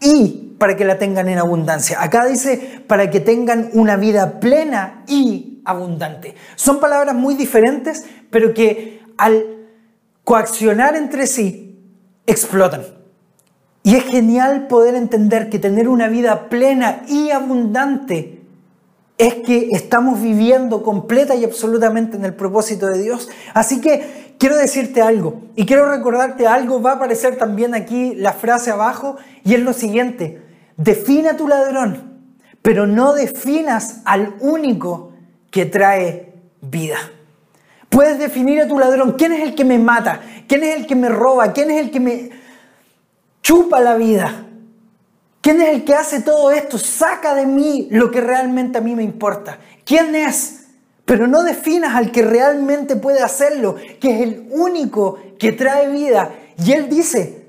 y 0.00 0.49
para 0.60 0.76
que 0.76 0.84
la 0.84 0.98
tengan 0.98 1.26
en 1.30 1.38
abundancia. 1.38 2.02
Acá 2.02 2.26
dice 2.26 2.82
para 2.86 3.08
que 3.08 3.18
tengan 3.18 3.70
una 3.72 3.96
vida 3.96 4.40
plena 4.40 5.04
y 5.08 5.62
abundante. 5.64 6.34
Son 6.54 6.80
palabras 6.80 7.14
muy 7.14 7.34
diferentes, 7.34 8.04
pero 8.28 8.52
que 8.52 9.00
al 9.16 9.46
coaccionar 10.22 10.96
entre 10.96 11.26
sí 11.26 11.80
explotan. 12.26 12.82
Y 13.82 13.96
es 13.96 14.04
genial 14.04 14.66
poder 14.66 14.96
entender 14.96 15.48
que 15.48 15.58
tener 15.58 15.88
una 15.88 16.08
vida 16.08 16.50
plena 16.50 17.04
y 17.08 17.30
abundante 17.30 18.42
es 19.16 19.36
que 19.36 19.70
estamos 19.72 20.20
viviendo 20.20 20.82
completa 20.82 21.34
y 21.36 21.44
absolutamente 21.44 22.18
en 22.18 22.26
el 22.26 22.34
propósito 22.34 22.86
de 22.86 23.02
Dios. 23.02 23.30
Así 23.54 23.80
que 23.80 24.34
quiero 24.38 24.58
decirte 24.58 25.00
algo 25.00 25.40
y 25.56 25.64
quiero 25.64 25.90
recordarte 25.90 26.46
algo, 26.46 26.82
va 26.82 26.92
a 26.92 26.94
aparecer 26.96 27.36
también 27.36 27.74
aquí 27.74 28.14
la 28.14 28.34
frase 28.34 28.70
abajo 28.70 29.16
y 29.42 29.54
es 29.54 29.60
lo 29.60 29.72
siguiente, 29.72 30.49
define 30.76 31.30
a 31.30 31.36
tu 31.36 31.48
ladrón 31.48 32.10
pero 32.62 32.86
no 32.86 33.14
definas 33.14 34.00
al 34.04 34.34
único 34.40 35.12
que 35.50 35.66
trae 35.66 36.32
vida. 36.60 36.98
Puedes 37.88 38.18
definir 38.18 38.60
a 38.60 38.68
tu 38.68 38.78
ladrón, 38.78 39.12
quién 39.12 39.32
es 39.32 39.42
el 39.42 39.54
que 39.54 39.64
me 39.64 39.78
mata, 39.78 40.20
quién 40.46 40.62
es 40.62 40.76
el 40.76 40.86
que 40.86 40.94
me 40.94 41.08
roba, 41.08 41.52
quién 41.52 41.70
es 41.70 41.80
el 41.80 41.90
que 41.90 42.00
me 42.00 42.30
chupa 43.42 43.80
la 43.80 43.96
vida, 43.96 44.46
quién 45.40 45.60
es 45.60 45.70
el 45.70 45.84
que 45.84 45.94
hace 45.94 46.20
todo 46.20 46.50
esto, 46.52 46.78
saca 46.78 47.34
de 47.34 47.46
mí 47.46 47.88
lo 47.90 48.10
que 48.10 48.20
realmente 48.20 48.78
a 48.78 48.82
mí 48.82 48.94
me 48.94 49.02
importa. 49.02 49.58
¿Quién 49.84 50.14
es? 50.14 50.66
Pero 51.04 51.26
no 51.26 51.42
definas 51.42 51.96
al 51.96 52.12
que 52.12 52.22
realmente 52.22 52.94
puede 52.94 53.22
hacerlo, 53.22 53.74
que 53.98 54.14
es 54.14 54.20
el 54.20 54.46
único 54.50 55.18
que 55.38 55.50
trae 55.50 55.88
vida. 55.88 56.30
Y 56.64 56.72
él 56.72 56.88
dice, 56.88 57.39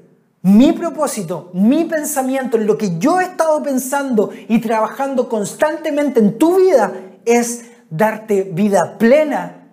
mi 0.43 0.73
propósito, 0.73 1.51
mi 1.53 1.85
pensamiento, 1.85 2.57
lo 2.57 2.77
que 2.77 2.97
yo 2.97 3.19
he 3.19 3.23
estado 3.23 3.61
pensando 3.61 4.31
y 4.47 4.59
trabajando 4.59 5.29
constantemente 5.29 6.19
en 6.19 6.37
tu 6.37 6.57
vida 6.57 6.93
es 7.25 7.65
darte 7.89 8.49
vida 8.51 8.97
plena 8.97 9.67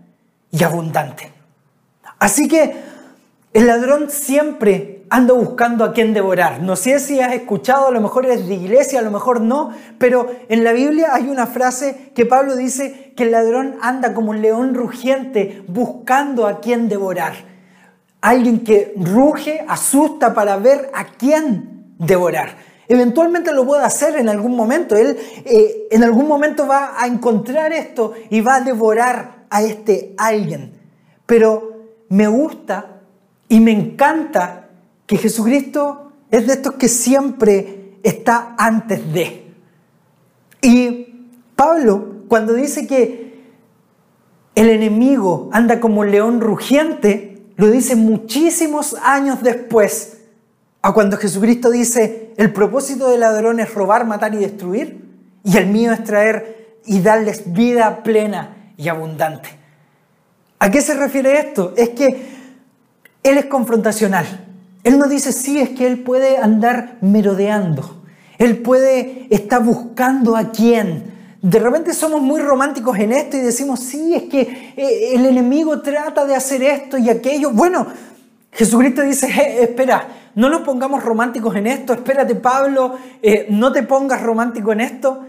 y 0.51 0.63
abundante. 0.63 1.33
Así 2.19 2.49
que 2.49 2.77
el 3.55 3.67
ladrón 3.67 4.11
siempre 4.11 4.99
anda 5.11 5.33
buscando 5.33 5.85
a 5.85 5.93
quien 5.93 6.13
devorar. 6.13 6.61
No 6.61 6.77
sé 6.77 6.99
si 6.99 7.21
has 7.21 7.33
escuchado, 7.33 7.89
a 7.89 7.91
lo 7.91 8.01
mejor 8.01 8.27
eres 8.27 8.47
de 8.47 8.55
iglesia, 8.55 8.99
a 8.99 9.03
lo 9.03 9.11
mejor 9.11 9.41
no, 9.41 9.73
pero 9.99 10.27
en 10.49 10.65
la 10.65 10.73
Biblia 10.73 11.15
hay 11.15 11.29
una 11.29 11.47
frase 11.47 12.13
que 12.15 12.27
Pablo 12.27 12.57
dice 12.57 13.15
que 13.17 13.25
el 13.25 13.31
ladrón 13.31 13.77
anda 13.81 14.13
como 14.13 14.31
un 14.31 14.43
león 14.43 14.75
rugiente 14.75 15.63
buscando 15.67 16.47
a 16.47 16.61
quien 16.61 16.89
devorar. 16.89 17.58
Alguien 18.21 18.65
que 18.65 18.95
ruge, 18.97 19.65
asusta 19.67 20.35
para 20.35 20.57
ver 20.57 20.91
a 20.93 21.05
quién 21.05 21.95
devorar. 21.99 22.57
Eventualmente 22.89 23.53
lo 23.53 23.67
puede 23.67 23.85
hacer 23.85 24.17
en 24.17 24.29
algún 24.29 24.57
momento. 24.57 24.97
Él 24.97 25.17
eh, 25.45 25.89
en 25.91 26.03
algún 26.03 26.27
momento 26.27 26.67
va 26.67 26.95
a 26.97 27.07
encontrar 27.07 27.73
esto 27.73 28.15
y 28.31 28.41
va 28.41 28.57
a 28.57 28.61
devorar 28.63 29.45
a 29.51 29.63
este 29.63 30.15
alguien. 30.17 30.73
Pero 31.27 31.85
me 32.09 32.27
gusta 32.27 33.03
y 33.49 33.61
me 33.61 33.73
encanta 33.73 34.69
que 35.07 35.19
Jesucristo 35.19 36.13
es 36.31 36.47
de 36.47 36.55
estos 36.55 36.75
que 36.75 36.89
siempre 36.89 37.99
está 38.03 38.55
antes 38.59 39.13
de. 39.13 39.53
Y 40.63 41.09
Pablo, 41.55 42.23
cuando 42.29 42.55
dice 42.55 42.87
que 42.87 43.29
el 44.55 44.71
enemigo 44.71 45.51
anda 45.53 45.79
como 45.81 46.01
un 46.01 46.11
león 46.11 46.41
rugiente, 46.41 47.38
lo 47.59 47.69
dice 47.71 47.97
muchísimos 47.97 48.95
años 49.03 49.43
después, 49.43 50.19
a 50.81 50.95
cuando 50.95 51.17
Jesucristo 51.17 51.71
dice, 51.71 52.33
el 52.37 52.53
propósito 52.53 53.11
del 53.11 53.19
ladrón 53.21 53.59
es 53.59 53.75
robar, 53.75 54.07
matar 54.07 54.33
y 54.33 54.39
destruir, 54.39 55.05
y 55.43 55.57
el 55.57 55.67
mío 55.67 55.93
es 55.93 56.05
traer 56.05 56.79
y 56.87 57.01
darles 57.01 57.53
vida 57.53 58.05
plena 58.05 58.73
y 58.77 58.87
abundante. 58.87 59.49
¿A 60.61 60.71
qué 60.71 60.81
se 60.81 60.95
refiere 60.95 61.37
esto? 61.37 61.75
Es 61.77 61.89
que 61.91 62.29
Él 63.25 63.39
es 63.39 63.47
confrontacional. 63.47 64.25
Él 64.85 64.97
no 64.97 65.09
dice, 65.09 65.33
sí, 65.33 65.59
es 65.59 65.71
que 65.71 65.89
Él 65.89 66.05
puede 66.05 66.39
andar 66.39 66.99
merodeando. 67.01 68.05
Él 68.39 68.59
puede 68.59 69.27
estar 69.35 69.65
buscando 69.65 70.37
a 70.37 70.53
quién, 70.53 71.13
de 71.41 71.59
repente 71.59 71.93
somos 71.93 72.21
muy 72.21 72.41
románticos 72.41 72.99
en 72.99 73.13
esto 73.13 73.37
y 73.37 73.41
decimos, 73.41 73.81
sí, 73.81 74.15
es 74.15 74.25
que 74.25 74.73
eh, 74.77 75.15
el 75.15 75.27
enemigo 75.27 75.81
trata 75.81 76.25
de 76.25 76.35
hacer 76.35 76.63
esto 76.63 76.99
y 76.99 77.11
aquello. 77.11 77.51
Bueno, 77.51 77.87
Jesucristo 78.53 79.03
dice, 79.03 79.63
espera, 79.63 80.09
no 80.35 80.49
nos 80.49 80.63
pongamos 80.63 81.05
románticos 81.05 81.55
en 81.57 81.67
esto, 81.67 81.93
espérate 81.93 82.35
Pablo, 82.35 82.97
eh, 83.23 83.47
no 83.51 83.73
te 83.73 83.83
pongas 83.83 84.23
romántico 84.23 84.73
en 84.73 84.81
esto. 84.81 85.25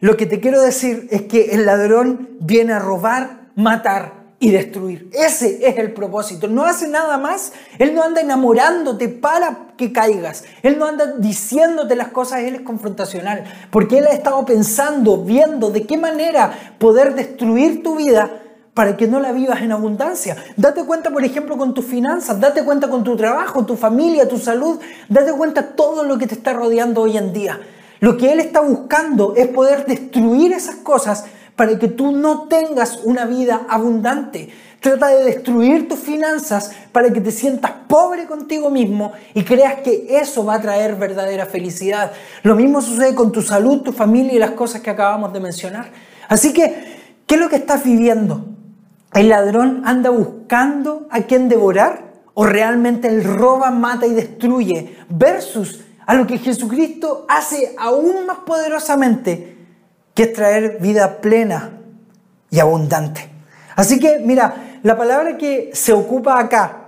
Lo 0.00 0.16
que 0.16 0.26
te 0.26 0.40
quiero 0.40 0.60
decir 0.60 1.06
es 1.10 1.22
que 1.22 1.50
el 1.52 1.64
ladrón 1.64 2.30
viene 2.40 2.72
a 2.72 2.80
robar, 2.80 3.42
matar 3.54 4.21
y 4.42 4.50
destruir. 4.50 5.08
Ese 5.12 5.68
es 5.68 5.78
el 5.78 5.92
propósito. 5.92 6.48
No 6.48 6.64
hace 6.64 6.88
nada 6.88 7.16
más. 7.16 7.52
Él 7.78 7.94
no 7.94 8.02
anda 8.02 8.20
enamorándote 8.20 9.08
para 9.08 9.68
que 9.76 9.92
caigas. 9.92 10.42
Él 10.64 10.80
no 10.80 10.86
anda 10.86 11.14
diciéndote 11.16 11.94
las 11.94 12.08
cosas. 12.08 12.40
Él 12.40 12.56
es 12.56 12.62
confrontacional. 12.62 13.44
Porque 13.70 13.98
Él 13.98 14.06
ha 14.08 14.12
estado 14.12 14.44
pensando, 14.44 15.18
viendo 15.18 15.70
de 15.70 15.86
qué 15.86 15.96
manera 15.96 16.74
poder 16.80 17.14
destruir 17.14 17.84
tu 17.84 17.94
vida 17.94 18.42
para 18.74 18.96
que 18.96 19.06
no 19.06 19.20
la 19.20 19.30
vivas 19.30 19.62
en 19.62 19.70
abundancia. 19.70 20.36
Date 20.56 20.82
cuenta, 20.82 21.12
por 21.12 21.24
ejemplo, 21.24 21.56
con 21.56 21.72
tus 21.72 21.84
finanzas, 21.84 22.40
date 22.40 22.64
cuenta 22.64 22.90
con 22.90 23.04
tu 23.04 23.14
trabajo, 23.14 23.64
tu 23.64 23.76
familia, 23.76 24.26
tu 24.26 24.38
salud, 24.38 24.80
date 25.08 25.32
cuenta 25.34 25.76
todo 25.76 26.02
lo 26.02 26.18
que 26.18 26.26
te 26.26 26.34
está 26.34 26.52
rodeando 26.52 27.02
hoy 27.02 27.16
en 27.16 27.32
día. 27.32 27.60
Lo 28.00 28.16
que 28.16 28.32
Él 28.32 28.40
está 28.40 28.60
buscando 28.60 29.34
es 29.36 29.46
poder 29.46 29.86
destruir 29.86 30.52
esas 30.52 30.74
cosas 30.74 31.26
para 31.56 31.78
que 31.78 31.88
tú 31.88 32.12
no 32.12 32.48
tengas 32.48 33.00
una 33.04 33.26
vida 33.26 33.66
abundante. 33.68 34.48
Trata 34.80 35.08
de 35.08 35.24
destruir 35.24 35.88
tus 35.88 36.00
finanzas 36.00 36.72
para 36.90 37.12
que 37.12 37.20
te 37.20 37.30
sientas 37.30 37.70
pobre 37.86 38.26
contigo 38.26 38.68
mismo 38.68 39.12
y 39.32 39.44
creas 39.44 39.76
que 39.76 40.06
eso 40.10 40.44
va 40.44 40.54
a 40.54 40.60
traer 40.60 40.96
verdadera 40.96 41.46
felicidad. 41.46 42.12
Lo 42.42 42.56
mismo 42.56 42.80
sucede 42.80 43.14
con 43.14 43.30
tu 43.30 43.42
salud, 43.42 43.82
tu 43.82 43.92
familia 43.92 44.32
y 44.32 44.38
las 44.38 44.52
cosas 44.52 44.80
que 44.80 44.90
acabamos 44.90 45.32
de 45.32 45.40
mencionar. 45.40 45.90
Así 46.28 46.52
que, 46.52 46.98
¿qué 47.26 47.36
es 47.36 47.40
lo 47.40 47.48
que 47.48 47.56
estás 47.56 47.84
viviendo? 47.84 48.44
¿El 49.14 49.28
ladrón 49.28 49.82
anda 49.84 50.10
buscando 50.10 51.06
a 51.10 51.20
quien 51.20 51.48
devorar? 51.48 52.12
¿O 52.34 52.46
realmente 52.46 53.08
él 53.08 53.22
roba, 53.22 53.70
mata 53.70 54.06
y 54.06 54.14
destruye? 54.14 54.96
Versus 55.08 55.84
a 56.06 56.14
lo 56.14 56.26
que 56.26 56.38
Jesucristo 56.38 57.24
hace 57.28 57.74
aún 57.78 58.26
más 58.26 58.38
poderosamente 58.38 59.61
que 60.14 60.24
es 60.24 60.32
traer 60.32 60.78
vida 60.80 61.20
plena 61.20 61.70
y 62.50 62.60
abundante. 62.60 63.28
Así 63.76 63.98
que, 63.98 64.18
mira, 64.18 64.78
la 64.82 64.96
palabra 64.96 65.38
que 65.38 65.70
se 65.72 65.92
ocupa 65.92 66.38
acá, 66.38 66.78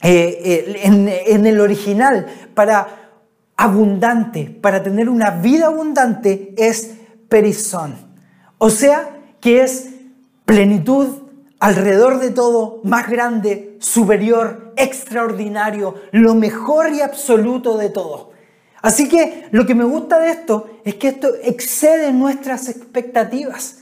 eh, 0.00 0.74
eh, 0.76 1.26
en, 1.26 1.46
el 1.46 1.60
original, 1.60 2.26
para 2.54 3.12
abundante, 3.56 4.44
para 4.62 4.82
tener 4.82 5.08
una 5.08 5.30
vida 5.30 5.66
abundante, 5.66 6.54
es 6.56 6.94
perizón. 7.28 7.96
O 8.58 8.70
sea, 8.70 9.16
que 9.40 9.62
es 9.62 9.90
plenitud 10.44 11.08
alrededor 11.60 12.20
de 12.20 12.30
todo, 12.30 12.80
más 12.84 13.08
grande, 13.08 13.76
superior, 13.80 14.72
extraordinario, 14.76 15.96
lo 16.12 16.34
mejor 16.34 16.92
y 16.92 17.00
absoluto 17.00 17.76
de 17.76 17.90
todo. 17.90 18.27
Así 18.88 19.06
que 19.06 19.48
lo 19.50 19.66
que 19.66 19.74
me 19.74 19.84
gusta 19.84 20.18
de 20.18 20.30
esto 20.30 20.66
es 20.82 20.94
que 20.94 21.08
esto 21.08 21.28
excede 21.42 22.10
nuestras 22.10 22.70
expectativas. 22.70 23.80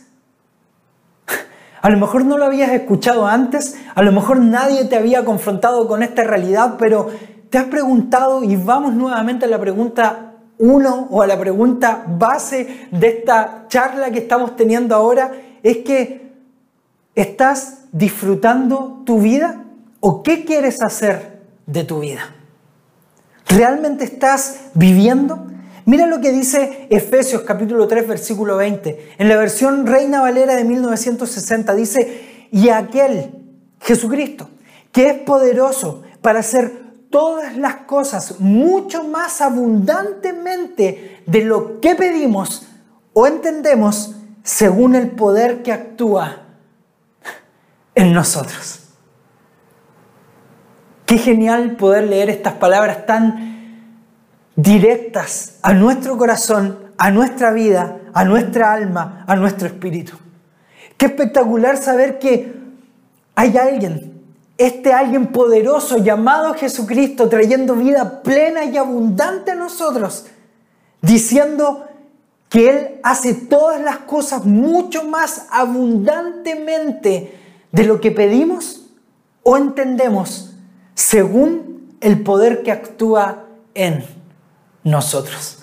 A 1.81 1.91
lo 1.91 1.97
mejor 1.97 2.25
no 2.25 2.37
lo 2.37 2.45
habías 2.45 2.73
escuchado 2.73 3.25
antes, 3.25 3.77
a 3.95 4.03
lo 4.03 4.11
mejor 4.11 4.41
nadie 4.41 4.85
te 4.87 4.97
había 4.97 5.25
confrontado 5.25 5.87
con 5.87 6.03
esta 6.03 6.25
realidad, 6.25 6.75
pero 6.77 7.09
te 7.51 7.57
has 7.57 7.67
preguntado 7.67 8.43
y 8.43 8.57
vamos 8.57 8.95
nuevamente 8.95 9.45
a 9.45 9.49
la 9.49 9.61
pregunta 9.61 10.33
uno 10.59 11.07
o 11.13 11.23
a 11.23 11.29
la 11.29 11.39
pregunta 11.39 12.03
base 12.09 12.89
de 12.91 13.07
esta 13.07 13.67
charla 13.69 14.11
que 14.11 14.19
estamos 14.19 14.57
teniendo 14.57 14.97
ahora, 14.97 15.31
es 15.63 15.77
que 15.85 16.33
¿estás 17.15 17.85
disfrutando 17.93 19.03
tu 19.07 19.21
vida 19.21 19.63
o 20.01 20.25
qué 20.25 20.45
quieres 20.45 20.83
hacer 20.83 21.43
de 21.65 21.85
tu 21.85 22.01
vida? 22.01 22.36
¿Realmente 23.49 24.05
estás 24.05 24.61
viviendo? 24.75 25.47
Mira 25.85 26.07
lo 26.07 26.21
que 26.21 26.33
dice 26.33 26.89
Efesios 26.91 27.43
capítulo 27.43 27.87
3 27.87 28.09
versículo 28.09 28.57
20. 28.57 29.15
En 29.19 29.29
la 29.29 29.37
versión 29.37 29.87
Reina 29.87 30.21
Valera 30.21 30.57
de 30.57 30.65
1960 30.65 31.75
dice, 31.75 32.49
y 32.51 32.71
aquel 32.71 33.31
Jesucristo, 33.81 34.51
que 34.91 35.11
es 35.11 35.15
poderoso 35.21 36.03
para 36.23 36.41
hacer 36.41 36.87
todas 37.11 37.57
las 37.57 37.77
cosas 37.87 38.41
mucho 38.41 39.05
más 39.05 39.41
abundantemente 39.41 41.23
de 41.25 41.45
lo 41.45 41.81
que 41.81 41.95
pedimos 41.95 42.67
o 43.13 43.29
entendemos 43.29 44.17
según 44.43 44.97
el 44.97 45.11
poder 45.11 45.63
que 45.63 45.73
actúa 45.73 46.43
en 47.95 48.13
nosotros. 48.13 48.86
Qué 51.07 51.19
genial 51.19 51.77
poder 51.77 52.09
leer 52.09 52.29
estas 52.31 52.55
palabras 52.55 53.07
tan 53.07 53.87
directas 54.57 55.55
a 55.63 55.73
nuestro 55.73 56.19
corazón, 56.19 56.79
a 56.99 57.13
nuestra 57.13 57.53
vida, 57.53 58.01
a 58.13 58.25
nuestra 58.25 58.73
alma, 58.73 59.25
a 59.29 59.37
nuestro 59.37 59.69
espíritu. 59.69 60.17
Qué 60.97 61.07
espectacular 61.07 61.77
saber 61.77 62.19
que 62.19 62.53
hay 63.37 63.57
alguien, 63.57 64.21
este 64.59 64.93
alguien 64.93 65.29
poderoso 65.29 65.99
llamado 65.99 66.55
Jesucristo, 66.55 67.29
trayendo 67.29 67.77
vida 67.77 68.23
plena 68.25 68.65
y 68.65 68.77
abundante 68.77 69.53
a 69.53 69.55
nosotros, 69.55 70.27
diciendo 71.03 71.87
que 72.49 72.69
Él 72.69 73.01
hace 73.05 73.33
todas 73.35 73.81
las 73.81 73.99
cosas 73.99 74.45
mucho 74.45 75.05
más 75.05 75.47
abundantemente 75.53 77.39
de 77.71 77.85
lo 77.85 78.01
que 78.01 78.11
pedimos 78.11 78.87
o 79.45 79.57
entendemos 79.57 80.56
según 80.97 81.97
el 82.01 82.25
poder 82.25 82.65
que 82.65 82.73
actúa 82.73 83.45
en 83.75 84.05
nosotros. 84.83 85.63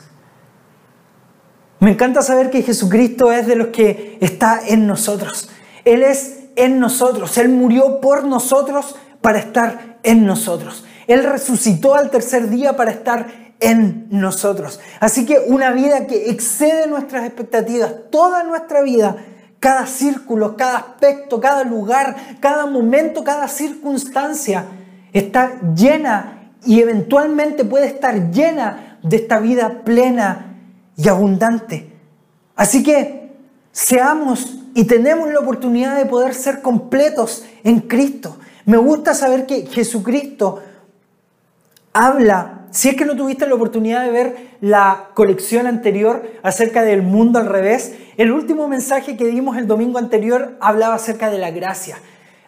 Me 1.79 1.91
encanta 1.91 2.21
saber 2.21 2.49
que 2.49 2.61
Jesucristo 2.61 3.33
es 3.33 3.45
de 3.45 3.57
los 3.57 3.67
que 3.67 4.17
está 4.21 4.61
en 4.65 4.87
nosotros. 4.87 5.49
Él 5.83 6.03
es 6.03 6.43
en 6.55 6.79
nosotros. 6.79 7.37
Él 7.37 7.49
murió 7.49 7.99
por 7.99 8.23
nosotros 8.23 8.95
para 9.19 9.39
estar 9.39 9.97
en 10.03 10.25
nosotros. 10.25 10.85
Él 11.07 11.23
resucitó 11.23 11.95
al 11.95 12.09
tercer 12.09 12.49
día 12.49 12.77
para 12.77 12.91
estar 12.91 13.27
en 13.59 14.07
nosotros. 14.11 14.79
Así 14.99 15.25
que 15.25 15.39
una 15.39 15.71
vida 15.71 16.07
que 16.07 16.29
excede 16.29 16.87
nuestras 16.87 17.25
expectativas, 17.25 17.93
toda 18.11 18.43
nuestra 18.43 18.81
vida, 18.81 19.17
cada 19.59 19.87
círculo, 19.87 20.55
cada 20.55 20.77
aspecto, 20.77 21.41
cada 21.41 21.63
lugar, 21.63 22.15
cada 22.39 22.65
momento, 22.65 23.23
cada 23.23 23.47
circunstancia, 23.47 24.65
está 25.13 25.59
llena 25.75 26.51
y 26.65 26.81
eventualmente 26.81 27.63
puede 27.63 27.87
estar 27.87 28.31
llena 28.31 28.97
de 29.03 29.17
esta 29.17 29.39
vida 29.39 29.83
plena 29.83 30.57
y 30.97 31.07
abundante. 31.07 31.89
Así 32.55 32.83
que 32.83 33.31
seamos 33.71 34.59
y 34.75 34.85
tenemos 34.85 35.31
la 35.31 35.39
oportunidad 35.39 35.95
de 35.97 36.05
poder 36.05 36.33
ser 36.33 36.61
completos 36.61 37.45
en 37.63 37.81
Cristo. 37.81 38.37
Me 38.65 38.77
gusta 38.77 39.13
saber 39.13 39.45
que 39.45 39.65
Jesucristo 39.67 40.61
habla, 41.91 42.65
si 42.71 42.89
es 42.89 42.95
que 42.95 43.05
no 43.05 43.15
tuviste 43.15 43.45
la 43.45 43.55
oportunidad 43.55 44.03
de 44.03 44.11
ver 44.11 44.35
la 44.61 45.09
colección 45.13 45.67
anterior 45.67 46.23
acerca 46.41 46.83
del 46.83 47.01
mundo 47.03 47.39
al 47.39 47.47
revés, 47.47 47.93
el 48.17 48.31
último 48.31 48.67
mensaje 48.67 49.17
que 49.17 49.25
dimos 49.25 49.57
el 49.57 49.67
domingo 49.67 49.99
anterior 49.99 50.55
hablaba 50.59 50.95
acerca 50.95 51.29
de 51.29 51.37
la 51.37 51.51
gracia. 51.51 51.97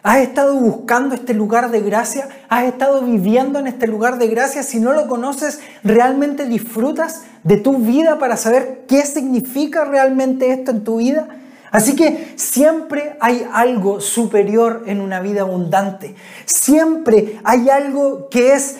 ¿Has 0.06 0.18
estado 0.18 0.54
buscando 0.54 1.16
este 1.16 1.34
lugar 1.34 1.72
de 1.72 1.80
gracia? 1.80 2.28
¿Has 2.48 2.66
estado 2.66 3.02
viviendo 3.02 3.58
en 3.58 3.66
este 3.66 3.88
lugar 3.88 4.18
de 4.18 4.28
gracia? 4.28 4.62
Si 4.62 4.78
no 4.78 4.92
lo 4.92 5.08
conoces, 5.08 5.58
¿realmente 5.82 6.44
disfrutas 6.44 7.24
de 7.42 7.56
tu 7.56 7.78
vida 7.78 8.16
para 8.20 8.36
saber 8.36 8.84
qué 8.86 9.04
significa 9.04 9.84
realmente 9.84 10.52
esto 10.52 10.70
en 10.70 10.84
tu 10.84 10.98
vida? 10.98 11.26
Así 11.72 11.96
que 11.96 12.34
siempre 12.36 13.16
hay 13.18 13.48
algo 13.52 14.00
superior 14.00 14.84
en 14.86 15.00
una 15.00 15.18
vida 15.18 15.40
abundante. 15.40 16.14
Siempre 16.44 17.40
hay 17.42 17.68
algo 17.68 18.28
que 18.28 18.52
es 18.52 18.76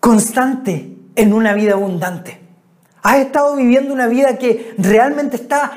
constante 0.00 0.92
en 1.14 1.32
una 1.32 1.54
vida 1.54 1.74
abundante. 1.74 2.40
¿Has 3.04 3.18
estado 3.18 3.54
viviendo 3.54 3.94
una 3.94 4.08
vida 4.08 4.38
que 4.38 4.74
realmente 4.76 5.36
está 5.36 5.70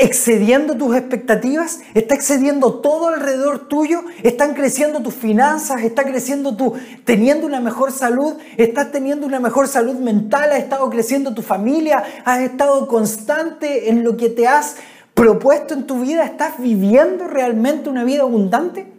excediendo 0.00 0.76
tus 0.76 0.96
expectativas? 0.96 1.80
¿Está 1.94 2.14
excediendo 2.14 2.80
todo 2.80 3.08
alrededor 3.08 3.68
tuyo? 3.68 4.02
¿Están 4.22 4.54
creciendo 4.54 5.00
tus 5.02 5.14
finanzas? 5.14 5.82
¿Está 5.82 6.04
creciendo 6.04 6.56
tu 6.56 6.74
teniendo 7.04 7.46
una 7.46 7.60
mejor 7.60 7.92
salud? 7.92 8.34
¿Estás 8.56 8.90
teniendo 8.92 9.26
una 9.26 9.40
mejor 9.40 9.68
salud 9.68 9.96
mental? 9.96 10.52
¿Ha 10.52 10.56
estado 10.56 10.88
creciendo 10.88 11.34
tu 11.34 11.42
familia? 11.42 12.02
¿Has 12.24 12.40
estado 12.40 12.88
constante 12.88 13.90
en 13.90 14.02
lo 14.02 14.16
que 14.16 14.30
te 14.30 14.48
has 14.48 14.76
propuesto 15.14 15.74
en 15.74 15.86
tu 15.86 16.00
vida? 16.00 16.24
¿Estás 16.24 16.54
viviendo 16.58 17.28
realmente 17.28 17.90
una 17.90 18.02
vida 18.02 18.22
abundante? 18.22 18.90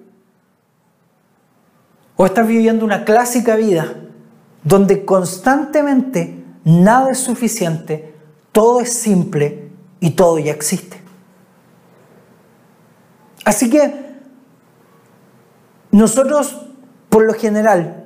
¿O 2.16 2.28
estás 2.28 2.48
viviendo 2.48 2.86
una 2.86 3.06
clásica 3.06 3.56
vida 3.56 3.96
donde 4.64 5.04
constantemente 5.04 6.44
nada 6.64 7.10
es 7.10 7.18
suficiente, 7.18 8.14
todo 8.52 8.82
es 8.82 8.94
simple 8.94 9.61
y 10.02 10.10
todo 10.10 10.38
ya 10.38 10.52
existe? 10.52 10.98
Así 13.46 13.70
que 13.70 14.12
nosotros, 15.92 16.58
por 17.10 17.24
lo 17.26 17.34
general, 17.34 18.06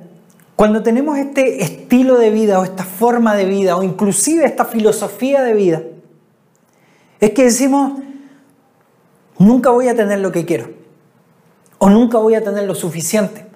cuando 0.56 0.82
tenemos 0.82 1.18
este 1.18 1.62
estilo 1.62 2.18
de 2.18 2.30
vida 2.30 2.58
o 2.58 2.64
esta 2.64 2.84
forma 2.84 3.34
de 3.34 3.44
vida 3.44 3.76
o 3.76 3.82
inclusive 3.82 4.44
esta 4.44 4.64
filosofía 4.64 5.42
de 5.42 5.54
vida, 5.54 5.82
es 7.20 7.30
que 7.32 7.44
decimos, 7.44 8.00
nunca 9.38 9.70
voy 9.70 9.88
a 9.88 9.94
tener 9.94 10.20
lo 10.20 10.32
que 10.32 10.44
quiero, 10.44 10.70
o 11.78 11.90
nunca 11.90 12.18
voy 12.18 12.34
a 12.34 12.42
tener 12.42 12.64
lo 12.64 12.74
suficiente, 12.74 13.46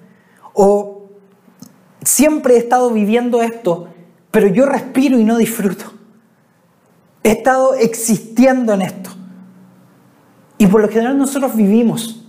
o 0.53 1.09
siempre 2.03 2.55
he 2.55 2.57
estado 2.57 2.91
viviendo 2.91 3.41
esto, 3.41 3.87
pero 4.29 4.47
yo 4.47 4.65
respiro 4.65 5.17
y 5.17 5.23
no 5.23 5.37
disfruto. 5.37 6.00
He 7.23 7.31
estado 7.31 7.75
existiendo 7.75 8.73
en 8.73 8.81
esto. 8.81 9.11
Y 10.57 10.67
por 10.67 10.81
lo 10.81 10.89
general 10.89 11.17
nosotros 11.17 11.55
vivimos. 11.55 12.23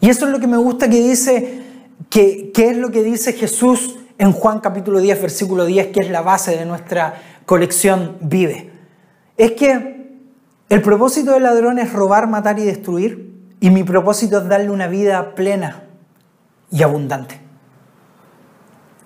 Y 0.00 0.10
eso 0.10 0.26
es 0.26 0.32
lo 0.32 0.40
que 0.40 0.46
me 0.46 0.56
gusta 0.56 0.88
que 0.88 1.00
dice, 1.00 1.62
que, 2.10 2.52
que 2.52 2.70
es 2.70 2.76
lo 2.76 2.90
que 2.90 3.02
dice 3.02 3.32
Jesús 3.32 3.96
en 4.18 4.32
Juan 4.32 4.60
capítulo 4.60 5.00
10, 5.00 5.22
versículo 5.22 5.64
10, 5.64 5.88
que 5.88 6.00
es 6.00 6.10
la 6.10 6.22
base 6.22 6.56
de 6.56 6.64
nuestra 6.66 7.14
colección 7.46 8.18
Vive. 8.20 8.70
Es 9.36 9.52
que 9.52 10.18
el 10.68 10.82
propósito 10.82 11.32
del 11.32 11.42
ladrón 11.42 11.78
es 11.78 11.92
robar, 11.92 12.28
matar 12.28 12.58
y 12.58 12.64
destruir, 12.64 13.34
y 13.60 13.70
mi 13.70 13.82
propósito 13.82 14.38
es 14.38 14.48
darle 14.48 14.70
una 14.70 14.88
vida 14.88 15.34
plena 15.34 15.84
y 16.70 16.82
abundante. 16.82 17.40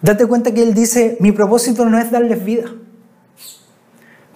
Date 0.00 0.26
cuenta 0.26 0.52
que 0.52 0.62
él 0.62 0.74
dice, 0.74 1.16
mi 1.20 1.32
propósito 1.32 1.84
no 1.84 1.98
es 1.98 2.10
darles 2.10 2.44
vida. 2.44 2.70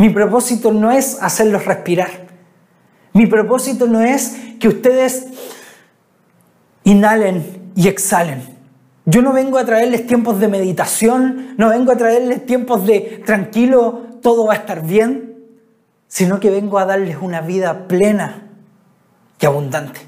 Mi 0.02 0.10
propósito 0.10 0.72
no 0.72 0.90
es 0.90 1.22
hacerlos 1.22 1.64
respirar. 1.64 2.10
Mi 3.12 3.28
propósito 3.28 3.86
no 3.86 4.00
es 4.00 4.36
que 4.58 4.66
ustedes 4.66 5.28
inhalen 6.82 7.70
y 7.76 7.86
exhalen. 7.86 8.42
Yo 9.04 9.22
no 9.22 9.32
vengo 9.32 9.58
a 9.58 9.64
traerles 9.64 10.04
tiempos 10.04 10.40
de 10.40 10.48
meditación, 10.48 11.54
no 11.56 11.68
vengo 11.68 11.92
a 11.92 11.96
traerles 11.96 12.44
tiempos 12.46 12.84
de 12.84 13.22
tranquilo, 13.24 14.18
todo 14.20 14.46
va 14.46 14.54
a 14.54 14.56
estar 14.56 14.84
bien 14.84 15.30
sino 16.08 16.40
que 16.40 16.50
vengo 16.50 16.80
a 16.80 16.84
darles 16.84 17.18
una 17.20 17.40
vida 17.40 17.86
plena 17.86 18.48
y 19.40 19.46
abundante. 19.46 20.00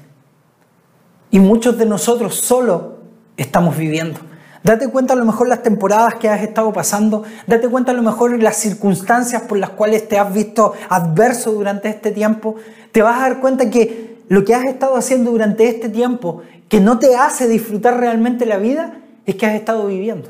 Y 1.31 1.39
muchos 1.39 1.77
de 1.77 1.85
nosotros 1.85 2.35
solo 2.35 2.97
estamos 3.37 3.77
viviendo. 3.77 4.19
Date 4.65 4.87
cuenta 4.87 5.13
a 5.13 5.15
lo 5.15 5.25
mejor 5.25 5.47
las 5.47 5.61
temporadas 5.61 6.15
que 6.15 6.27
has 6.27 6.41
estado 6.41 6.73
pasando, 6.73 7.21
date 7.45 7.69
cuenta 7.69 7.91
a 7.91 7.93
lo 7.93 8.01
mejor 8.01 8.41
las 8.41 8.57
circunstancias 8.57 9.43
por 9.43 9.59
las 9.59 9.69
cuales 9.69 10.07
te 10.07 10.17
has 10.17 10.33
visto 10.33 10.73
adverso 10.89 11.51
durante 11.51 11.87
este 11.89 12.09
tiempo. 12.09 12.55
Te 12.91 13.03
vas 13.03 13.19
a 13.19 13.29
dar 13.29 13.41
cuenta 13.41 13.69
que 13.69 14.23
lo 14.27 14.43
que 14.43 14.55
has 14.55 14.65
estado 14.65 14.95
haciendo 14.95 15.29
durante 15.29 15.67
este 15.67 15.89
tiempo, 15.89 16.41
que 16.67 16.79
no 16.79 16.97
te 16.97 17.15
hace 17.15 17.47
disfrutar 17.47 17.99
realmente 17.99 18.47
la 18.47 18.57
vida, 18.57 19.01
es 19.27 19.35
que 19.35 19.45
has 19.45 19.53
estado 19.53 19.85
viviendo. 19.85 20.29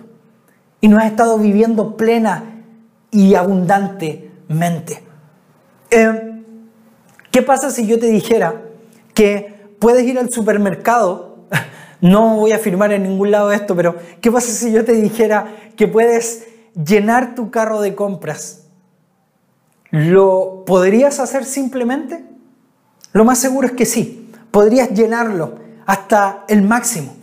Y 0.81 0.89
no 0.89 0.97
has 0.97 1.05
estado 1.05 1.37
viviendo 1.37 1.95
plena 1.95 2.43
y 3.11 3.35
abundantemente. 3.35 5.01
Eh, 5.91 6.43
¿Qué 7.31 7.41
pasa 7.41 7.71
si 7.71 7.87
yo 7.87 7.97
te 8.01 8.07
dijera 8.07 8.63
que 9.13 9.75
puedes 9.79 10.03
ir 10.03 10.19
al 10.19 10.29
supermercado? 10.29 11.34
No 12.05 12.35
voy 12.35 12.51
a 12.51 12.57
afirmar 12.57 12.91
en 12.91 13.01
ningún 13.01 13.31
lado 13.31 13.51
esto, 13.51 13.75
pero 13.75 13.95
¿qué 14.21 14.31
pasa 14.31 14.51
si 14.51 14.71
yo 14.71 14.85
te 14.85 14.91
dijera 14.91 15.55
que 15.75 15.87
puedes 15.87 16.45
llenar 16.75 17.33
tu 17.33 17.49
carro 17.49 17.81
de 17.81 17.95
compras? 17.95 18.65
¿Lo 19.89 20.65
podrías 20.67 21.19
hacer 21.19 21.45
simplemente? 21.45 22.23
Lo 23.11 23.25
más 23.25 23.39
seguro 23.39 23.65
es 23.65 23.73
que 23.73 23.87
sí. 23.87 24.31
Podrías 24.51 24.91
llenarlo 24.91 25.55
hasta 25.87 26.43
el 26.47 26.61
máximo. 26.61 27.15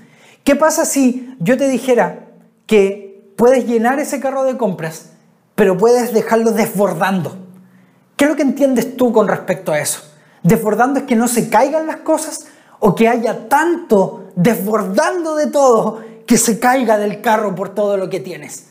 ¿Qué 0.43 0.57
pasa 0.57 0.85
si 0.85 1.33
yo 1.39 1.57
te 1.57 1.69
dijera 1.69 2.31
que 2.67 3.33
puedes 3.37 3.69
llenar 3.69 4.01
ese 4.01 4.19
carro 4.19 4.43
de 4.43 4.57
compras, 4.57 5.13
pero 5.55 5.79
puedes 5.79 6.13
dejarlo 6.13 6.51
desbordando? 6.51 7.37
¿Qué 8.17 8.25
es 8.25 8.31
lo 8.33 8.37
que 8.37 8.43
entiendes 8.43 8.97
tú 8.97 9.13
con 9.13 9.29
respecto 9.29 9.71
a 9.71 9.79
eso? 9.79 10.03
¿Desbordando 10.43 10.99
es 10.99 11.07
que 11.07 11.15
no 11.15 11.29
se 11.29 11.49
caigan 11.49 11.87
las 11.87 11.99
cosas 11.99 12.49
o 12.81 12.97
que 12.97 13.07
haya 13.07 13.49
tanto 13.49 14.22
desbordando 14.37 15.35
de 15.35 15.47
todo 15.47 16.03
que 16.27 16.39
se 16.39 16.59
caiga 16.59 16.99
del 16.99 17.21
carro 17.21 17.55
por 17.55 17.75
todo 17.75 17.97
lo 17.97 18.09
que 18.09 18.21
tienes? 18.21 18.69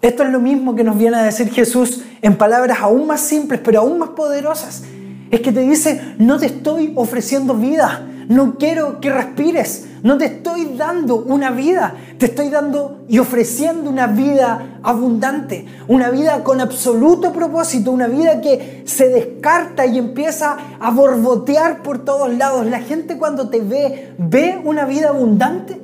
Esto 0.00 0.22
es 0.22 0.30
lo 0.30 0.40
mismo 0.40 0.74
que 0.74 0.84
nos 0.84 0.98
viene 0.98 1.16
a 1.16 1.22
decir 1.22 1.50
Jesús 1.50 2.02
en 2.20 2.36
palabras 2.36 2.78
aún 2.80 3.06
más 3.06 3.20
simples, 3.20 3.60
pero 3.64 3.80
aún 3.80 3.98
más 3.98 4.10
poderosas. 4.10 4.82
Es 5.30 5.40
que 5.40 5.50
te 5.50 5.60
dice, 5.60 6.14
no 6.18 6.38
te 6.38 6.46
estoy 6.46 6.92
ofreciendo 6.94 7.54
vida, 7.54 8.06
no 8.28 8.56
quiero 8.58 9.00
que 9.00 9.10
respires, 9.10 9.86
no 10.02 10.18
te 10.18 10.26
estoy 10.26 10.74
dando 10.76 11.16
una 11.16 11.50
vida, 11.50 11.94
te 12.18 12.26
estoy 12.26 12.50
dando 12.50 13.04
y 13.08 13.18
ofreciendo 13.18 13.88
una 13.88 14.06
vida 14.06 14.78
abundante, 14.82 15.66
una 15.88 16.10
vida 16.10 16.44
con 16.44 16.60
absoluto 16.60 17.32
propósito, 17.32 17.90
una 17.90 18.08
vida 18.08 18.40
que 18.40 18.82
se 18.86 19.08
descarta 19.08 19.86
y 19.86 19.98
empieza 19.98 20.56
a 20.80 20.90
borbotear 20.90 21.82
por 21.82 22.04
todos 22.04 22.32
lados. 22.34 22.66
La 22.66 22.80
gente 22.80 23.16
cuando 23.18 23.48
te 23.48 23.60
ve, 23.60 24.14
ve 24.18 24.60
una 24.64 24.84
vida 24.84 25.08
abundante 25.08 25.80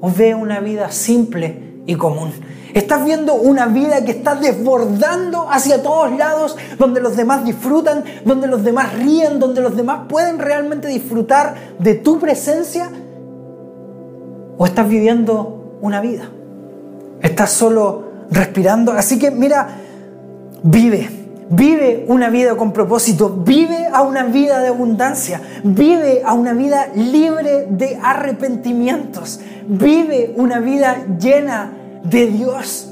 o 0.00 0.10
ve 0.10 0.34
una 0.34 0.60
vida 0.60 0.90
simple 0.90 1.65
y 1.86 1.94
común. 1.94 2.32
Estás 2.74 3.04
viendo 3.04 3.34
una 3.34 3.66
vida 3.66 4.04
que 4.04 4.10
está 4.10 4.34
desbordando 4.34 5.48
hacia 5.50 5.82
todos 5.82 6.12
lados, 6.16 6.56
donde 6.78 7.00
los 7.00 7.16
demás 7.16 7.44
disfrutan, 7.44 8.04
donde 8.24 8.48
los 8.48 8.64
demás 8.64 8.92
ríen, 8.94 9.38
donde 9.38 9.62
los 9.62 9.76
demás 9.76 10.00
pueden 10.08 10.38
realmente 10.38 10.88
disfrutar 10.88 11.54
de 11.78 11.94
tu 11.94 12.18
presencia. 12.18 12.90
¿O 14.58 14.66
estás 14.66 14.88
viviendo 14.88 15.78
una 15.80 16.00
vida? 16.00 16.28
¿Estás 17.22 17.52
solo 17.52 18.04
respirando? 18.30 18.92
Así 18.92 19.18
que 19.18 19.30
mira, 19.30 19.68
vive, 20.62 21.08
Vive 21.48 22.04
una 22.08 22.28
vida 22.28 22.56
con 22.56 22.72
propósito, 22.72 23.30
vive 23.30 23.86
a 23.92 24.02
una 24.02 24.24
vida 24.24 24.58
de 24.58 24.66
abundancia, 24.66 25.40
vive 25.62 26.22
a 26.24 26.32
una 26.32 26.52
vida 26.52 26.88
libre 26.96 27.68
de 27.70 28.00
arrepentimientos, 28.02 29.38
vive 29.68 30.34
una 30.36 30.58
vida 30.58 31.04
llena 31.20 31.75
de 32.08 32.26
Dios. 32.26 32.88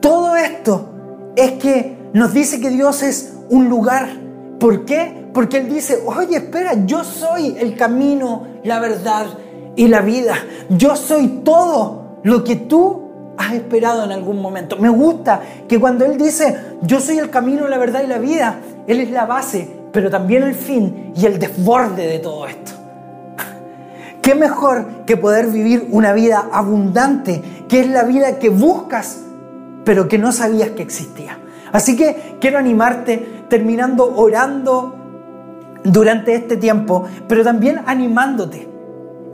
Todo 0.00 0.36
esto 0.36 0.88
es 1.36 1.52
que 1.52 1.96
nos 2.12 2.32
dice 2.32 2.60
que 2.60 2.70
Dios 2.70 3.02
es 3.02 3.34
un 3.50 3.68
lugar. 3.68 4.08
¿Por 4.58 4.84
qué? 4.84 5.28
Porque 5.32 5.58
Él 5.58 5.72
dice, 5.72 6.02
oye, 6.04 6.36
espera, 6.36 6.84
yo 6.84 7.04
soy 7.04 7.56
el 7.58 7.76
camino, 7.76 8.46
la 8.64 8.80
verdad 8.80 9.26
y 9.76 9.88
la 9.88 10.00
vida. 10.00 10.34
Yo 10.68 10.96
soy 10.96 11.40
todo 11.44 12.18
lo 12.22 12.44
que 12.44 12.56
tú 12.56 13.02
has 13.36 13.54
esperado 13.54 14.04
en 14.04 14.12
algún 14.12 14.40
momento. 14.40 14.76
Me 14.76 14.88
gusta 14.88 15.40
que 15.68 15.80
cuando 15.80 16.04
Él 16.04 16.18
dice, 16.18 16.56
yo 16.82 17.00
soy 17.00 17.18
el 17.18 17.30
camino, 17.30 17.66
la 17.68 17.78
verdad 17.78 18.02
y 18.04 18.06
la 18.06 18.18
vida, 18.18 18.60
Él 18.86 19.00
es 19.00 19.10
la 19.10 19.24
base, 19.24 19.68
pero 19.92 20.10
también 20.10 20.42
el 20.42 20.54
fin 20.54 21.12
y 21.16 21.26
el 21.26 21.38
desborde 21.38 22.06
de 22.06 22.18
todo 22.18 22.46
esto. 22.46 22.81
¿Qué 24.22 24.34
mejor 24.34 25.04
que 25.06 25.16
poder 25.16 25.48
vivir 25.48 25.88
una 25.90 26.12
vida 26.12 26.48
abundante, 26.52 27.42
que 27.68 27.80
es 27.80 27.88
la 27.88 28.04
vida 28.04 28.38
que 28.38 28.48
buscas, 28.48 29.20
pero 29.84 30.08
que 30.08 30.18
no 30.18 30.32
sabías 30.32 30.70
que 30.70 30.82
existía? 30.82 31.38
Así 31.72 31.96
que 31.96 32.36
quiero 32.40 32.58
animarte 32.58 33.44
terminando 33.48 34.14
orando 34.16 34.94
durante 35.84 36.34
este 36.34 36.56
tiempo, 36.56 37.04
pero 37.26 37.42
también 37.42 37.80
animándote. 37.86 38.68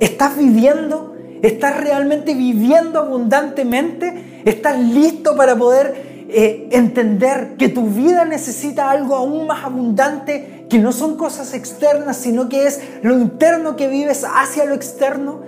¿Estás 0.00 0.36
viviendo 0.36 1.08
¿Estás 1.42 1.76
realmente 1.80 2.34
viviendo 2.34 2.98
abundantemente? 2.98 4.42
¿Estás 4.44 4.78
listo 4.78 5.36
para 5.36 5.56
poder 5.56 6.26
eh, 6.28 6.68
entender 6.72 7.54
que 7.56 7.68
tu 7.68 7.86
vida 7.86 8.24
necesita 8.24 8.90
algo 8.90 9.14
aún 9.14 9.46
más 9.46 9.64
abundante, 9.64 10.57
que 10.68 10.78
no 10.78 10.92
son 10.92 11.16
cosas 11.16 11.54
externas, 11.54 12.16
sino 12.16 12.48
que 12.48 12.66
es 12.66 12.80
lo 13.02 13.18
interno 13.18 13.76
que 13.76 13.88
vives 13.88 14.24
hacia 14.24 14.64
lo 14.64 14.74
externo? 14.74 15.40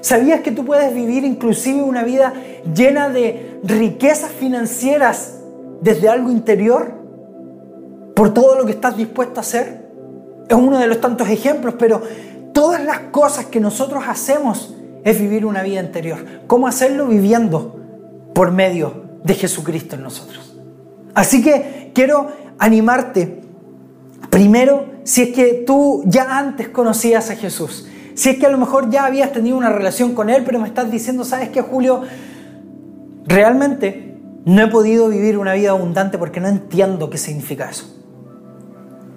¿Sabías 0.00 0.40
que 0.40 0.52
tú 0.52 0.64
puedes 0.64 0.94
vivir 0.94 1.24
inclusive 1.24 1.82
una 1.82 2.04
vida 2.04 2.32
llena 2.74 3.08
de 3.08 3.60
riquezas 3.64 4.30
financieras 4.30 5.34
desde 5.80 6.08
algo 6.08 6.30
interior? 6.30 6.92
Por 8.14 8.32
todo 8.32 8.56
lo 8.56 8.64
que 8.64 8.72
estás 8.72 8.96
dispuesto 8.96 9.40
a 9.40 9.42
hacer. 9.42 9.88
Es 10.48 10.56
uno 10.56 10.78
de 10.78 10.86
los 10.86 11.00
tantos 11.00 11.28
ejemplos, 11.28 11.74
pero 11.78 12.02
todas 12.52 12.82
las 12.84 12.98
cosas 13.10 13.46
que 13.46 13.60
nosotros 13.60 14.04
hacemos 14.06 14.74
es 15.04 15.20
vivir 15.20 15.44
una 15.44 15.62
vida 15.62 15.80
interior. 15.80 16.18
¿Cómo 16.46 16.66
hacerlo? 16.66 17.06
Viviendo 17.06 17.76
por 18.34 18.52
medio 18.52 19.04
de 19.24 19.34
Jesucristo 19.34 19.96
en 19.96 20.02
nosotros. 20.02 20.56
Así 21.14 21.42
que 21.42 21.90
quiero 21.94 22.28
animarte, 22.58 23.40
primero, 24.30 24.86
si 25.04 25.22
es 25.22 25.28
que 25.34 25.64
tú 25.66 26.02
ya 26.06 26.38
antes 26.38 26.68
conocías 26.68 27.30
a 27.30 27.36
Jesús, 27.36 27.86
si 28.14 28.30
es 28.30 28.38
que 28.38 28.46
a 28.46 28.50
lo 28.50 28.58
mejor 28.58 28.90
ya 28.90 29.06
habías 29.06 29.32
tenido 29.32 29.56
una 29.56 29.70
relación 29.70 30.14
con 30.14 30.28
Él, 30.28 30.42
pero 30.44 30.58
me 30.58 30.66
estás 30.66 30.90
diciendo, 30.90 31.24
¿sabes 31.24 31.50
qué, 31.50 31.60
Julio? 31.60 32.02
Realmente 33.26 34.16
no 34.44 34.62
he 34.62 34.66
podido 34.68 35.08
vivir 35.08 35.38
una 35.38 35.52
vida 35.54 35.70
abundante 35.70 36.18
porque 36.18 36.40
no 36.40 36.48
entiendo 36.48 37.10
qué 37.10 37.18
significa 37.18 37.70
eso. 37.70 37.94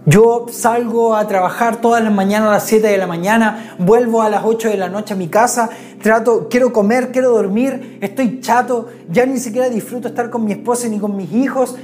Yo 0.06 0.48
salgo 0.50 1.16
a 1.16 1.28
trabajar 1.28 1.80
todas 1.80 2.04
las 2.04 2.12
mañanas 2.12 2.50
a 2.50 2.54
las 2.54 2.64
7 2.66 2.88
de 2.88 2.98
la 2.98 3.06
mañana, 3.06 3.76
vuelvo 3.78 4.24
a 4.24 4.30
las 4.30 4.44
8 4.44 4.70
de 4.70 4.78
la 4.78 4.90
noche 4.90 5.14
a 5.14 5.18
mi 5.18 5.28
casa, 5.28 5.70
trato, 6.02 6.48
quiero 6.50 6.74
comer, 6.74 7.12
quiero 7.12 7.32
dormir, 7.32 8.00
estoy 8.02 8.40
chato, 8.40 8.88
ya 9.10 9.28
ni 9.28 9.38
siquiera 9.38 9.70
disfruto 9.70 10.08
estar 10.08 10.32
con 10.32 10.44
mi 10.44 10.54
esposa 10.54 10.88
ni 10.88 10.98
con 10.98 11.16
mis 11.16 11.32
hijos, 11.32 11.76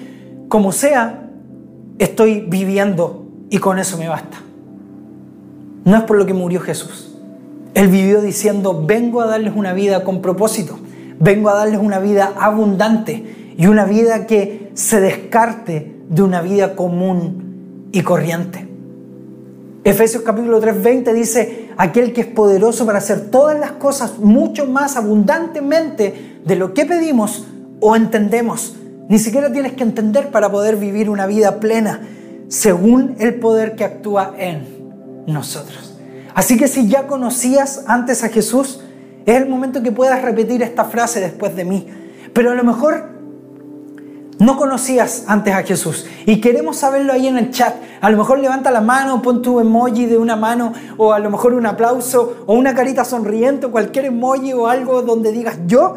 como 0.50 0.72
sea, 0.72 1.27
estoy 2.00 2.42
viviendo 2.42 3.26
y 3.50 3.58
con 3.58 3.80
eso 3.80 3.98
me 3.98 4.08
basta. 4.08 4.38
No 5.86 5.98
es 5.98 6.04
por 6.04 6.18
lo 6.18 6.26
que 6.26 6.34
murió 6.34 6.60
Jesús. 6.60 7.16
Él 7.74 7.88
vivió 7.88 8.22
diciendo, 8.22 8.84
vengo 8.86 9.22
a 9.22 9.28
darles 9.28 9.54
una 9.56 9.74
vida 9.74 10.04
con 10.04 10.22
propósito, 10.22 10.80
vengo 11.20 11.50
a 11.50 11.56
darles 11.56 11.80
una 11.80 12.00
vida 12.00 12.34
abundante 12.40 13.54
y 13.58 13.68
una 13.68 13.86
vida 13.86 14.26
que 14.26 14.72
se 14.74 15.00
descarte 15.00 15.96
de 16.10 16.22
una 16.22 16.42
vida 16.42 16.76
común 16.76 17.90
y 17.92 18.02
corriente. 18.02 18.68
Efesios 19.84 20.24
capítulo 20.24 20.62
3:20 20.62 21.14
dice, 21.14 21.70
aquel 21.78 22.12
que 22.12 22.22
es 22.22 22.28
poderoso 22.28 22.86
para 22.86 22.98
hacer 22.98 23.32
todas 23.32 23.58
las 23.58 23.74
cosas 23.74 24.20
mucho 24.20 24.66
más 24.66 24.98
abundantemente 24.98 26.40
de 26.44 26.56
lo 26.56 26.74
que 26.74 26.86
pedimos 26.86 27.46
o 27.80 27.96
entendemos. 27.96 28.76
Ni 29.10 29.20
siquiera 29.20 29.52
tienes 29.52 29.74
que 29.74 29.84
entender 29.84 30.32
para 30.32 30.52
poder 30.52 30.76
vivir 30.76 31.10
una 31.10 31.26
vida 31.26 31.60
plena 31.60 32.02
según 32.50 33.16
el 33.20 33.36
poder 33.36 33.76
que 33.76 33.86
actúa 33.86 34.34
en 34.38 35.24
nosotros. 35.28 35.96
Así 36.34 36.58
que 36.58 36.68
si 36.68 36.88
ya 36.88 37.08
conocías 37.08 37.86
antes 37.88 38.24
a 38.24 38.30
Jesús, 38.30 38.82
es 39.26 39.36
el 39.36 39.50
momento 39.50 39.82
que 39.82 39.92
puedas 39.92 40.22
repetir 40.22 40.62
esta 40.62 40.86
frase 40.86 41.20
después 41.20 41.56
de 41.56 41.66
mí. 41.66 41.88
Pero 42.34 42.52
a 42.52 42.56
lo 42.56 42.64
mejor 42.64 43.18
no 44.40 44.56
conocías 44.58 45.26
antes 45.28 45.54
a 45.54 45.64
Jesús 45.64 46.06
y 46.26 46.40
queremos 46.40 46.78
saberlo 46.78 47.14
ahí 47.14 47.28
en 47.28 47.38
el 47.38 47.50
chat. 47.52 47.76
A 48.02 48.10
lo 48.10 48.18
mejor 48.18 48.40
levanta 48.40 48.72
la 48.72 48.82
mano, 48.82 49.22
pon 49.22 49.42
tu 49.42 49.60
emoji 49.60 50.06
de 50.06 50.18
una 50.18 50.36
mano 50.36 50.74
o 50.98 51.14
a 51.14 51.20
lo 51.20 51.32
mejor 51.32 51.54
un 51.54 51.66
aplauso 51.66 52.44
o 52.46 52.54
una 52.54 52.76
carita 52.76 53.04
sonriente 53.04 53.66
o 53.66 53.72
cualquier 53.72 54.06
emoji 54.06 54.54
o 54.54 54.68
algo 54.68 55.02
donde 55.02 55.32
digas 55.32 55.58
yo 55.66 55.96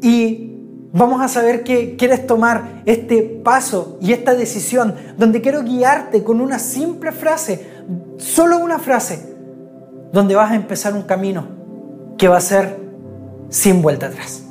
y 0.00 0.49
vamos 0.92 1.20
a 1.20 1.28
saber 1.28 1.62
que 1.62 1.96
quieres 1.96 2.26
tomar 2.26 2.82
este 2.86 3.22
paso 3.22 3.98
y 4.00 4.12
esta 4.12 4.34
decisión 4.34 4.94
donde 5.16 5.40
quiero 5.40 5.62
guiarte 5.62 6.24
con 6.24 6.40
una 6.40 6.58
simple 6.58 7.12
frase, 7.12 7.66
solo 8.18 8.58
una 8.58 8.78
frase, 8.78 9.34
donde 10.12 10.34
vas 10.34 10.50
a 10.50 10.56
empezar 10.56 10.94
un 10.94 11.02
camino 11.02 11.46
que 12.18 12.28
va 12.28 12.38
a 12.38 12.40
ser 12.40 12.76
sin 13.48 13.82
vuelta 13.82 14.06
atrás. 14.06 14.44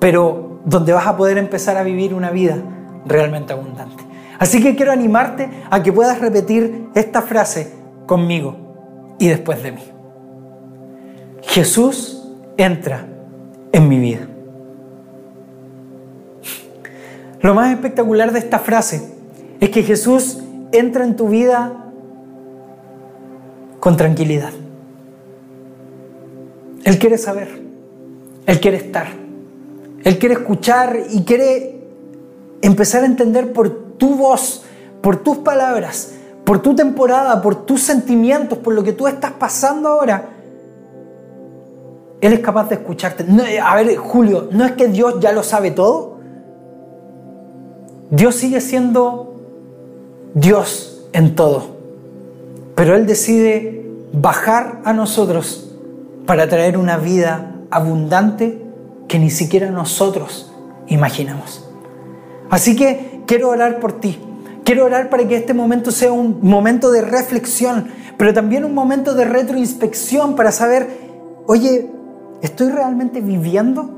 Pero 0.00 0.60
donde 0.64 0.92
vas 0.92 1.06
a 1.06 1.16
poder 1.16 1.38
empezar 1.38 1.76
a 1.76 1.82
vivir 1.82 2.14
una 2.14 2.30
vida 2.30 2.56
realmente 3.06 3.52
abundante. 3.52 4.02
Así 4.38 4.62
que 4.62 4.74
quiero 4.74 4.92
animarte 4.92 5.48
a 5.70 5.82
que 5.82 5.92
puedas 5.92 6.20
repetir 6.20 6.88
esta 6.94 7.22
frase 7.22 7.72
conmigo 8.06 9.16
y 9.18 9.28
después 9.28 9.62
de 9.62 9.72
mí. 9.72 9.82
Jesús 11.42 12.28
entra 12.56 13.06
en 13.72 13.88
mi 13.88 13.98
vida. 13.98 14.28
Lo 17.44 17.52
más 17.52 17.70
espectacular 17.70 18.32
de 18.32 18.38
esta 18.38 18.58
frase 18.58 19.02
es 19.60 19.68
que 19.68 19.82
Jesús 19.82 20.38
entra 20.72 21.04
en 21.04 21.14
tu 21.14 21.28
vida 21.28 21.90
con 23.80 23.98
tranquilidad. 23.98 24.48
Él 26.84 26.98
quiere 26.98 27.18
saber, 27.18 27.60
Él 28.46 28.60
quiere 28.60 28.78
estar. 28.78 29.08
Él 30.04 30.18
quiere 30.18 30.36
escuchar 30.36 30.98
y 31.10 31.22
quiere 31.24 31.82
empezar 32.62 33.02
a 33.02 33.06
entender 33.06 33.52
por 33.52 33.98
tu 33.98 34.16
voz, 34.16 34.64
por 35.02 35.16
tus 35.16 35.36
palabras, 35.36 36.14
por 36.46 36.62
tu 36.62 36.74
temporada, 36.74 37.42
por 37.42 37.66
tus 37.66 37.82
sentimientos, 37.82 38.56
por 38.56 38.72
lo 38.72 38.82
que 38.82 38.94
tú 38.94 39.06
estás 39.06 39.32
pasando 39.32 39.90
ahora. 39.90 40.30
Él 42.22 42.32
es 42.32 42.40
capaz 42.40 42.70
de 42.70 42.76
escucharte. 42.76 43.26
a 43.62 43.76
ver, 43.76 43.96
Julio, 43.96 44.48
¿no 44.50 44.64
es 44.64 44.72
que 44.72 44.88
Dios 44.88 45.20
ya 45.20 45.30
lo 45.30 45.42
sabe 45.42 45.72
todo? 45.72 46.13
Dios 48.14 48.36
sigue 48.36 48.60
siendo 48.60 49.34
Dios 50.34 51.04
en 51.12 51.34
todo. 51.34 51.74
Pero 52.76 52.94
Él 52.94 53.06
decide 53.06 53.90
bajar 54.12 54.82
a 54.84 54.92
nosotros 54.92 55.72
para 56.24 56.48
traer 56.48 56.78
una 56.78 56.96
vida 56.96 57.56
abundante 57.70 58.62
que 59.08 59.18
ni 59.18 59.30
siquiera 59.30 59.72
nosotros 59.72 60.52
imaginamos. 60.86 61.68
Así 62.50 62.76
que 62.76 63.22
quiero 63.26 63.48
orar 63.48 63.80
por 63.80 63.94
ti. 63.98 64.20
Quiero 64.62 64.84
orar 64.84 65.10
para 65.10 65.26
que 65.26 65.34
este 65.34 65.52
momento 65.52 65.90
sea 65.90 66.12
un 66.12 66.38
momento 66.40 66.92
de 66.92 67.02
reflexión, 67.02 67.88
pero 68.16 68.32
también 68.32 68.64
un 68.64 68.74
momento 68.74 69.14
de 69.14 69.24
retroinspección 69.24 70.36
para 70.36 70.52
saber, 70.52 70.86
oye, 71.46 71.90
¿estoy 72.42 72.70
realmente 72.70 73.20
viviendo 73.20 73.90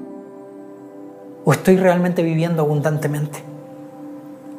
o 1.44 1.52
estoy 1.52 1.76
realmente 1.76 2.22
viviendo 2.22 2.62
abundantemente? 2.62 3.55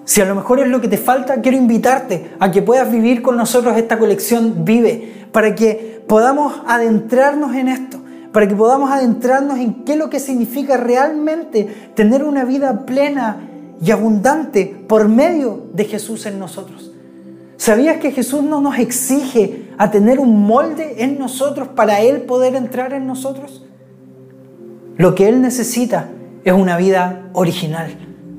Si 0.07 0.21
a 0.21 0.25
lo 0.25 0.35
mejor 0.35 0.61
es 0.61 0.69
lo 0.69 0.79
que 0.79 0.87
te 0.87 0.97
falta, 0.97 1.41
quiero 1.41 1.57
invitarte 1.57 2.31
a 2.39 2.49
que 2.49 2.61
puedas 2.61 2.89
vivir 2.89 3.21
con 3.21 3.35
nosotros 3.35 3.75
esta 3.75 3.99
colección 3.99 4.63
Vive, 4.63 5.27
para 5.33 5.53
que 5.53 6.01
podamos 6.07 6.61
adentrarnos 6.65 7.53
en 7.55 7.67
esto 7.67 7.99
para 8.37 8.47
que 8.47 8.55
podamos 8.55 8.91
adentrarnos 8.91 9.57
en 9.57 9.83
qué 9.83 9.93
es 9.93 9.97
lo 9.97 10.11
que 10.11 10.19
significa 10.19 10.77
realmente 10.77 11.91
tener 11.95 12.23
una 12.23 12.45
vida 12.45 12.85
plena 12.85 13.49
y 13.81 13.89
abundante 13.89 14.85
por 14.87 15.07
medio 15.07 15.69
de 15.73 15.85
Jesús 15.85 16.27
en 16.27 16.37
nosotros. 16.37 16.91
¿Sabías 17.55 17.97
que 17.97 18.11
Jesús 18.11 18.43
no 18.43 18.61
nos 18.61 18.77
exige 18.77 19.71
a 19.79 19.89
tener 19.89 20.19
un 20.19 20.45
molde 20.45 21.03
en 21.03 21.17
nosotros 21.17 21.69
para 21.69 22.01
Él 22.01 22.21
poder 22.21 22.53
entrar 22.53 22.93
en 22.93 23.07
nosotros? 23.07 23.65
Lo 24.97 25.15
que 25.15 25.27
Él 25.27 25.41
necesita 25.41 26.07
es 26.43 26.53
una 26.53 26.77
vida 26.77 27.29
original, 27.33 27.89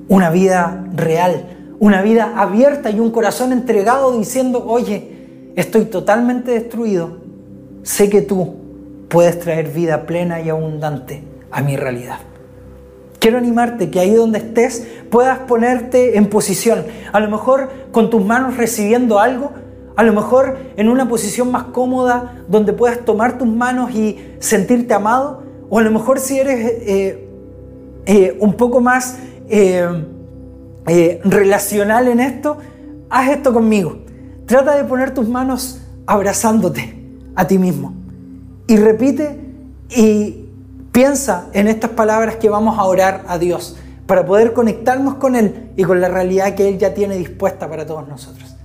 una 0.08 0.30
vida 0.30 0.84
real, 0.94 1.57
una 1.80 2.02
vida 2.02 2.34
abierta 2.36 2.90
y 2.90 3.00
un 3.00 3.10
corazón 3.10 3.52
entregado 3.52 4.16
diciendo, 4.18 4.64
oye, 4.66 5.52
estoy 5.56 5.84
totalmente 5.84 6.52
destruido, 6.52 7.18
sé 7.82 8.10
que 8.10 8.22
tú 8.22 8.56
puedes 9.08 9.38
traer 9.38 9.68
vida 9.68 10.06
plena 10.06 10.40
y 10.40 10.48
abundante 10.48 11.22
a 11.50 11.62
mi 11.62 11.76
realidad. 11.76 12.18
Quiero 13.18 13.38
animarte 13.38 13.90
que 13.90 14.00
ahí 14.00 14.14
donde 14.14 14.38
estés 14.38 14.86
puedas 15.10 15.38
ponerte 15.40 16.16
en 16.16 16.26
posición, 16.26 16.84
a 17.12 17.20
lo 17.20 17.28
mejor 17.28 17.70
con 17.90 18.10
tus 18.10 18.24
manos 18.24 18.56
recibiendo 18.56 19.18
algo, 19.18 19.52
a 19.96 20.02
lo 20.04 20.12
mejor 20.12 20.58
en 20.76 20.88
una 20.88 21.08
posición 21.08 21.50
más 21.50 21.64
cómoda 21.64 22.44
donde 22.48 22.72
puedas 22.72 23.04
tomar 23.04 23.38
tus 23.38 23.48
manos 23.48 23.90
y 23.92 24.34
sentirte 24.38 24.94
amado, 24.94 25.42
o 25.68 25.78
a 25.78 25.82
lo 25.82 25.90
mejor 25.90 26.20
si 26.20 26.38
eres 26.38 26.60
eh, 26.60 27.28
eh, 28.06 28.36
un 28.38 28.54
poco 28.54 28.80
más 28.80 29.18
eh, 29.48 29.88
relacional 31.24 32.08
en 32.08 32.20
esto, 32.20 32.58
haz 33.10 33.30
esto 33.30 33.52
conmigo. 33.52 33.98
Trata 34.46 34.76
de 34.76 34.84
poner 34.84 35.12
tus 35.12 35.28
manos 35.28 35.80
abrazándote 36.06 36.94
a 37.34 37.46
ti 37.46 37.58
mismo 37.58 37.94
y 38.66 38.76
repite 38.76 39.38
y 39.90 40.48
Piensa 40.98 41.46
en 41.52 41.68
estas 41.68 41.90
palabras 41.90 42.36
que 42.36 42.48
vamos 42.48 42.76
a 42.76 42.82
orar 42.82 43.24
a 43.28 43.38
Dios 43.38 43.76
para 44.06 44.26
poder 44.26 44.52
conectarnos 44.52 45.14
con 45.14 45.36
Él 45.36 45.70
y 45.76 45.84
con 45.84 46.00
la 46.00 46.08
realidad 46.08 46.56
que 46.56 46.68
Él 46.68 46.76
ya 46.76 46.92
tiene 46.92 47.16
dispuesta 47.16 47.68
para 47.68 47.86
todos 47.86 48.08
nosotros. 48.08 48.56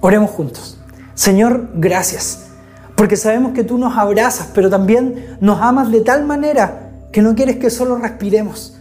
Oremos 0.00 0.30
juntos. 0.30 0.78
Señor, 1.14 1.70
gracias, 1.74 2.50
porque 2.94 3.16
sabemos 3.16 3.52
que 3.52 3.64
tú 3.64 3.78
nos 3.78 3.96
abrazas, 3.98 4.50
pero 4.54 4.70
también 4.70 5.38
nos 5.40 5.60
amas 5.60 5.90
de 5.90 6.02
tal 6.02 6.24
manera 6.24 6.92
que 7.10 7.20
no 7.20 7.34
quieres 7.34 7.56
que 7.56 7.68
solo 7.68 7.96
respiremos, 7.96 8.78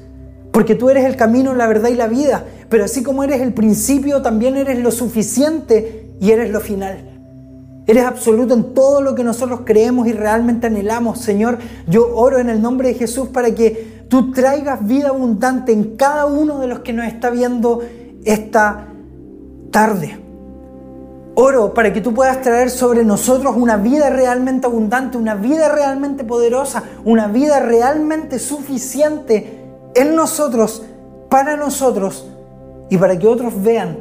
porque 0.60 0.76
tú 0.76 0.90
eres 0.90 1.06
el 1.06 1.16
camino, 1.16 1.56
la 1.56 1.68
verdad 1.68 1.88
y 1.88 1.96
la 1.96 2.08
vida, 2.08 2.44
pero 2.68 2.84
así 2.84 3.02
como 3.02 3.24
eres 3.24 3.40
el 3.40 3.54
principio, 3.54 4.22
también 4.22 4.58
eres 4.58 4.78
lo 4.80 4.92
suficiente 4.92 6.12
y 6.20 6.32
eres 6.32 6.52
lo 6.52 6.60
final. 6.60 6.98
Eres 7.88 8.04
absoluto 8.04 8.56
en 8.56 8.74
todo 8.74 9.02
lo 9.02 9.16
que 9.16 9.24
nosotros 9.24 9.62
creemos 9.64 10.06
y 10.10 10.12
realmente 10.12 10.68
anhelamos. 10.68 11.20
Señor, 11.20 11.60
yo 11.88 12.14
oro 12.14 12.40
en 12.40 12.50
el 12.50 12.62
nombre 12.62 12.90
de 12.90 12.96
Jesús 12.96 13.30
para 13.30 13.56
que 13.56 14.04
tú 14.10 14.34
traigas 14.34 14.86
vida 14.86 15.08
abundante 15.08 15.72
en 15.72 15.96
cada 15.96 16.26
uno 16.26 16.60
de 16.60 16.68
los 16.68 16.80
que 16.80 16.92
nos 16.92 17.06
está 17.06 17.30
viendo 17.30 17.82
esta 18.26 18.90
tarde. 19.72 20.20
Oro 21.36 21.74
para 21.74 21.94
que 21.94 22.02
tú 22.02 22.14
puedas 22.14 22.42
traer 22.42 22.70
sobre 22.70 23.06
nosotros 23.06 23.56
una 23.56 23.78
vida 23.78 24.10
realmente 24.10 24.68
abundante, 24.68 25.18
una 25.18 25.36
vida 25.36 25.70
realmente 25.74 26.26
poderosa, 26.26 26.84
una 27.06 27.30
vida 27.30 27.62
realmente 27.62 28.40
suficiente 28.40 29.59
en 30.00 30.16
nosotros, 30.16 30.84
para 31.30 31.56
nosotros 31.56 32.28
y 32.90 32.98
para 32.98 33.18
que 33.18 33.28
otros 33.28 33.62
vean 33.62 33.98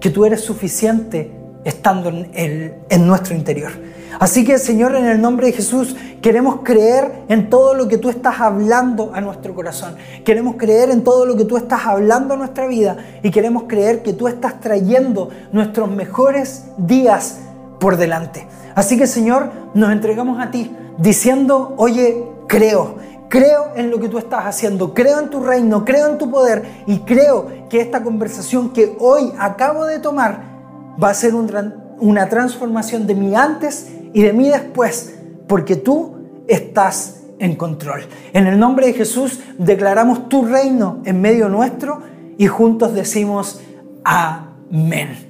que 0.00 0.10
tú 0.10 0.24
eres 0.24 0.42
suficiente 0.42 1.32
estando 1.64 2.08
en, 2.08 2.74
en 2.88 3.06
nuestro 3.06 3.34
interior. 3.34 3.72
Así 4.18 4.44
que 4.44 4.58
Señor, 4.58 4.94
en 4.96 5.04
el 5.06 5.20
nombre 5.20 5.48
de 5.48 5.52
Jesús, 5.52 5.94
queremos 6.22 6.60
creer 6.62 7.24
en 7.28 7.50
todo 7.50 7.74
lo 7.74 7.86
que 7.86 7.98
tú 7.98 8.08
estás 8.08 8.40
hablando 8.40 9.12
a 9.14 9.20
nuestro 9.20 9.54
corazón. 9.54 9.96
Queremos 10.24 10.56
creer 10.56 10.90
en 10.90 11.04
todo 11.04 11.26
lo 11.26 11.36
que 11.36 11.44
tú 11.44 11.56
estás 11.56 11.86
hablando 11.86 12.34
a 12.34 12.36
nuestra 12.36 12.66
vida 12.66 12.96
y 13.22 13.30
queremos 13.30 13.64
creer 13.66 14.02
que 14.02 14.12
tú 14.12 14.26
estás 14.26 14.60
trayendo 14.60 15.28
nuestros 15.52 15.90
mejores 15.90 16.64
días 16.78 17.40
por 17.78 17.96
delante. 17.96 18.46
Así 18.74 18.96
que 18.96 19.06
Señor, 19.06 19.50
nos 19.74 19.92
entregamos 19.92 20.40
a 20.40 20.50
ti 20.50 20.74
diciendo, 20.98 21.74
oye, 21.76 22.24
creo, 22.46 22.96
creo 23.28 23.72
en 23.74 23.90
lo 23.90 23.98
que 23.98 24.08
tú 24.08 24.18
estás 24.18 24.44
haciendo, 24.44 24.94
creo 24.94 25.20
en 25.20 25.30
tu 25.30 25.40
reino, 25.40 25.84
creo 25.84 26.08
en 26.08 26.18
tu 26.18 26.30
poder 26.30 26.64
y 26.86 27.00
creo 27.00 27.46
que 27.68 27.80
esta 27.80 28.02
conversación 28.02 28.70
que 28.70 28.96
hoy 28.98 29.32
acabo 29.38 29.86
de 29.86 29.98
tomar 29.98 30.40
va 31.02 31.10
a 31.10 31.14
ser 31.14 31.34
una 31.34 32.28
transformación 32.28 33.06
de 33.06 33.14
mi 33.14 33.34
antes 33.34 33.88
y 34.12 34.22
de 34.22 34.32
mí 34.32 34.48
después, 34.48 35.14
porque 35.46 35.76
tú 35.76 36.16
estás 36.46 37.20
en 37.38 37.56
control. 37.56 38.06
En 38.32 38.46
el 38.46 38.58
nombre 38.58 38.86
de 38.86 38.92
Jesús 38.94 39.40
declaramos 39.58 40.28
tu 40.28 40.44
reino 40.44 41.00
en 41.04 41.20
medio 41.20 41.48
nuestro 41.48 42.00
y 42.38 42.46
juntos 42.46 42.94
decimos 42.94 43.60
amén. 44.04 45.26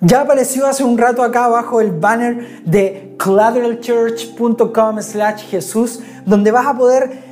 Ya 0.00 0.20
apareció 0.20 0.66
hace 0.66 0.84
un 0.84 0.96
rato 0.96 1.22
acá 1.22 1.46
abajo 1.46 1.80
el 1.80 1.90
banner 1.90 2.62
de 2.64 3.16
collateralchurch.com 3.18 5.02
slash 5.02 5.48
Jesús, 5.48 6.00
donde 6.24 6.52
vas 6.52 6.66
a 6.66 6.76
poder 6.76 7.27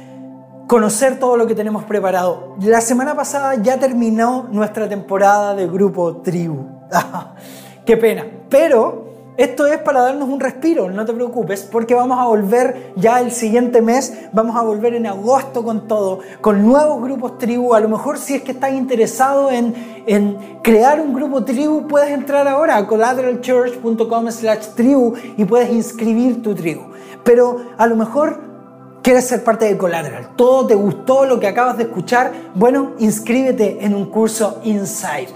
conocer 0.67 1.19
todo 1.19 1.37
lo 1.37 1.47
que 1.47 1.55
tenemos 1.55 1.85
preparado. 1.85 2.57
La 2.61 2.81
semana 2.81 3.15
pasada 3.15 3.55
ya 3.63 3.79
terminó 3.79 4.49
nuestra 4.51 4.89
temporada 4.89 5.55
de 5.55 5.67
grupo 5.67 6.17
tribu. 6.19 6.67
Qué 7.87 7.97
pena. 7.97 8.27
Pero 8.49 9.07
esto 9.37 9.67
es 9.67 9.79
para 9.79 10.01
darnos 10.01 10.31
un 10.31 10.41
respiro, 10.41 10.91
no 10.91 11.05
te 11.05 11.13
preocupes, 11.13 11.69
porque 11.71 11.95
vamos 11.95 12.19
a 12.19 12.25
volver 12.25 12.95
ya 12.97 13.21
el 13.21 13.31
siguiente 13.31 13.83
mes, 13.83 14.15
vamos 14.33 14.57
a 14.57 14.63
volver 14.63 14.95
en 14.95 15.07
agosto 15.07 15.63
con 15.63 15.87
todo, 15.87 16.21
con 16.41 16.65
nuevos 16.65 17.03
grupos 17.03 17.37
tribu. 17.37 17.75
A 17.75 17.81
lo 17.81 17.91
mejor 17.91 18.17
si 18.17 18.37
es 18.37 18.43
que 18.43 18.53
estás 18.53 18.73
interesado 18.73 19.51
en, 19.51 19.75
en 20.07 20.59
crear 20.63 21.01
un 21.01 21.13
grupo 21.13 21.45
tribu, 21.45 21.87
puedes 21.87 22.11
entrar 22.11 22.49
ahora 22.49 22.79
a 22.79 22.87
collateralchurch.com 22.87 24.31
slash 24.31 24.69
tribu 24.75 25.13
y 25.37 25.45
puedes 25.45 25.71
inscribir 25.71 26.43
tu 26.43 26.55
tribu. 26.55 26.85
Pero 27.23 27.59
a 27.77 27.87
lo 27.87 27.95
mejor 27.95 28.56
quieres 29.03 29.27
ser 29.27 29.45
parte 29.45 29.67
de 29.67 29.77
Collateral, 29.77 30.35
todo 30.37 30.67
te 30.67 30.75
gustó 30.75 31.25
lo 31.25 31.39
que 31.39 31.47
acabas 31.47 31.77
de 31.77 31.85
escuchar, 31.85 32.33
bueno, 32.55 32.93
inscríbete 32.99 33.85
en 33.85 33.95
un 33.95 34.07
curso 34.07 34.61
Inside. 34.65 35.29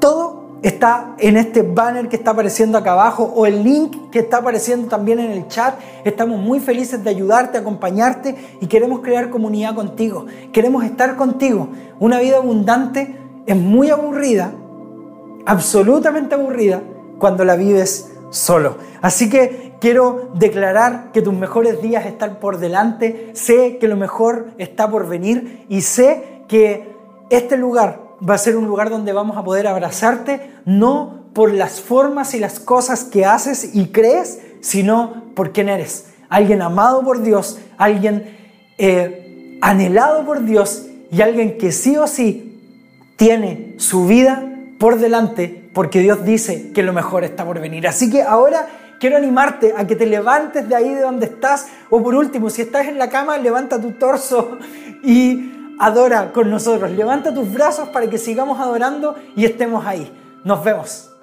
Todo 0.00 0.42
está 0.62 1.14
en 1.18 1.36
este 1.36 1.62
banner 1.62 2.08
que 2.08 2.16
está 2.16 2.30
apareciendo 2.30 2.78
acá 2.78 2.92
abajo 2.92 3.24
o 3.24 3.46
el 3.46 3.62
link 3.64 4.10
que 4.10 4.20
está 4.20 4.38
apareciendo 4.38 4.88
también 4.88 5.18
en 5.18 5.32
el 5.32 5.48
chat. 5.48 5.74
Estamos 6.04 6.38
muy 6.38 6.60
felices 6.60 7.02
de 7.02 7.10
ayudarte, 7.10 7.58
acompañarte 7.58 8.36
y 8.60 8.66
queremos 8.66 9.00
crear 9.00 9.28
comunidad 9.30 9.74
contigo. 9.74 10.26
Queremos 10.52 10.84
estar 10.84 11.16
contigo. 11.16 11.68
Una 11.98 12.20
vida 12.20 12.36
abundante 12.36 13.18
es 13.46 13.56
muy 13.56 13.90
aburrida, 13.90 14.52
absolutamente 15.46 16.34
aburrida, 16.36 16.82
cuando 17.18 17.44
la 17.44 17.56
vives 17.56 18.12
solo. 18.30 18.76
Así 19.00 19.28
que 19.28 19.71
quiero 19.82 20.30
declarar 20.34 21.10
que 21.12 21.22
tus 21.22 21.34
mejores 21.34 21.82
días 21.82 22.06
están 22.06 22.36
por 22.36 22.58
delante. 22.58 23.32
Sé 23.32 23.78
que 23.78 23.88
lo 23.88 23.96
mejor 23.96 24.52
está 24.56 24.88
por 24.88 25.08
venir 25.08 25.66
y 25.68 25.80
sé 25.80 26.44
que 26.46 26.88
este 27.30 27.56
lugar 27.56 28.00
va 28.26 28.34
a 28.34 28.38
ser 28.38 28.56
un 28.56 28.68
lugar 28.68 28.90
donde 28.90 29.12
vamos 29.12 29.36
a 29.36 29.42
poder 29.42 29.66
abrazarte, 29.66 30.52
no 30.64 31.24
por 31.34 31.52
las 31.52 31.80
formas 31.80 32.32
y 32.34 32.38
las 32.38 32.60
cosas 32.60 33.02
que 33.02 33.24
haces 33.24 33.74
y 33.74 33.88
crees, 33.88 34.38
sino 34.60 35.24
por 35.34 35.50
quién 35.50 35.68
eres. 35.68 36.12
Alguien 36.28 36.62
amado 36.62 37.02
por 37.02 37.20
Dios, 37.22 37.58
alguien 37.76 38.36
eh, 38.78 39.58
anhelado 39.62 40.24
por 40.24 40.44
Dios 40.44 40.86
y 41.10 41.22
alguien 41.22 41.58
que 41.58 41.72
sí 41.72 41.96
o 41.96 42.06
sí 42.06 42.60
tiene 43.16 43.74
su 43.78 44.06
vida 44.06 44.48
por 44.78 45.00
delante 45.00 45.70
porque 45.74 45.98
Dios 45.98 46.24
dice 46.24 46.70
que 46.72 46.84
lo 46.84 46.92
mejor 46.92 47.24
está 47.24 47.44
por 47.44 47.60
venir. 47.60 47.88
Así 47.88 48.10
que 48.10 48.22
ahora 48.22 48.68
quiero 49.02 49.16
animarte 49.16 49.74
a 49.76 49.84
que 49.84 49.96
te 49.96 50.06
levantes 50.06 50.68
de 50.68 50.76
ahí 50.76 50.94
de 50.94 51.00
donde 51.00 51.26
estás 51.26 51.66
o 51.90 52.00
por 52.00 52.14
último, 52.14 52.50
si 52.50 52.62
estás 52.62 52.86
en 52.86 52.98
la 52.98 53.10
cama, 53.10 53.36
levanta 53.36 53.80
tu 53.80 53.90
torso 53.90 54.58
y 55.02 55.74
adora 55.80 56.30
con 56.32 56.48
nosotros. 56.48 56.88
Levanta 56.92 57.34
tus 57.34 57.52
brazos 57.52 57.88
para 57.88 58.08
que 58.08 58.16
sigamos 58.16 58.60
adorando 58.60 59.16
y 59.34 59.44
estemos 59.44 59.84
ahí. 59.84 60.08
Nos 60.44 60.62
vemos. 60.62 61.11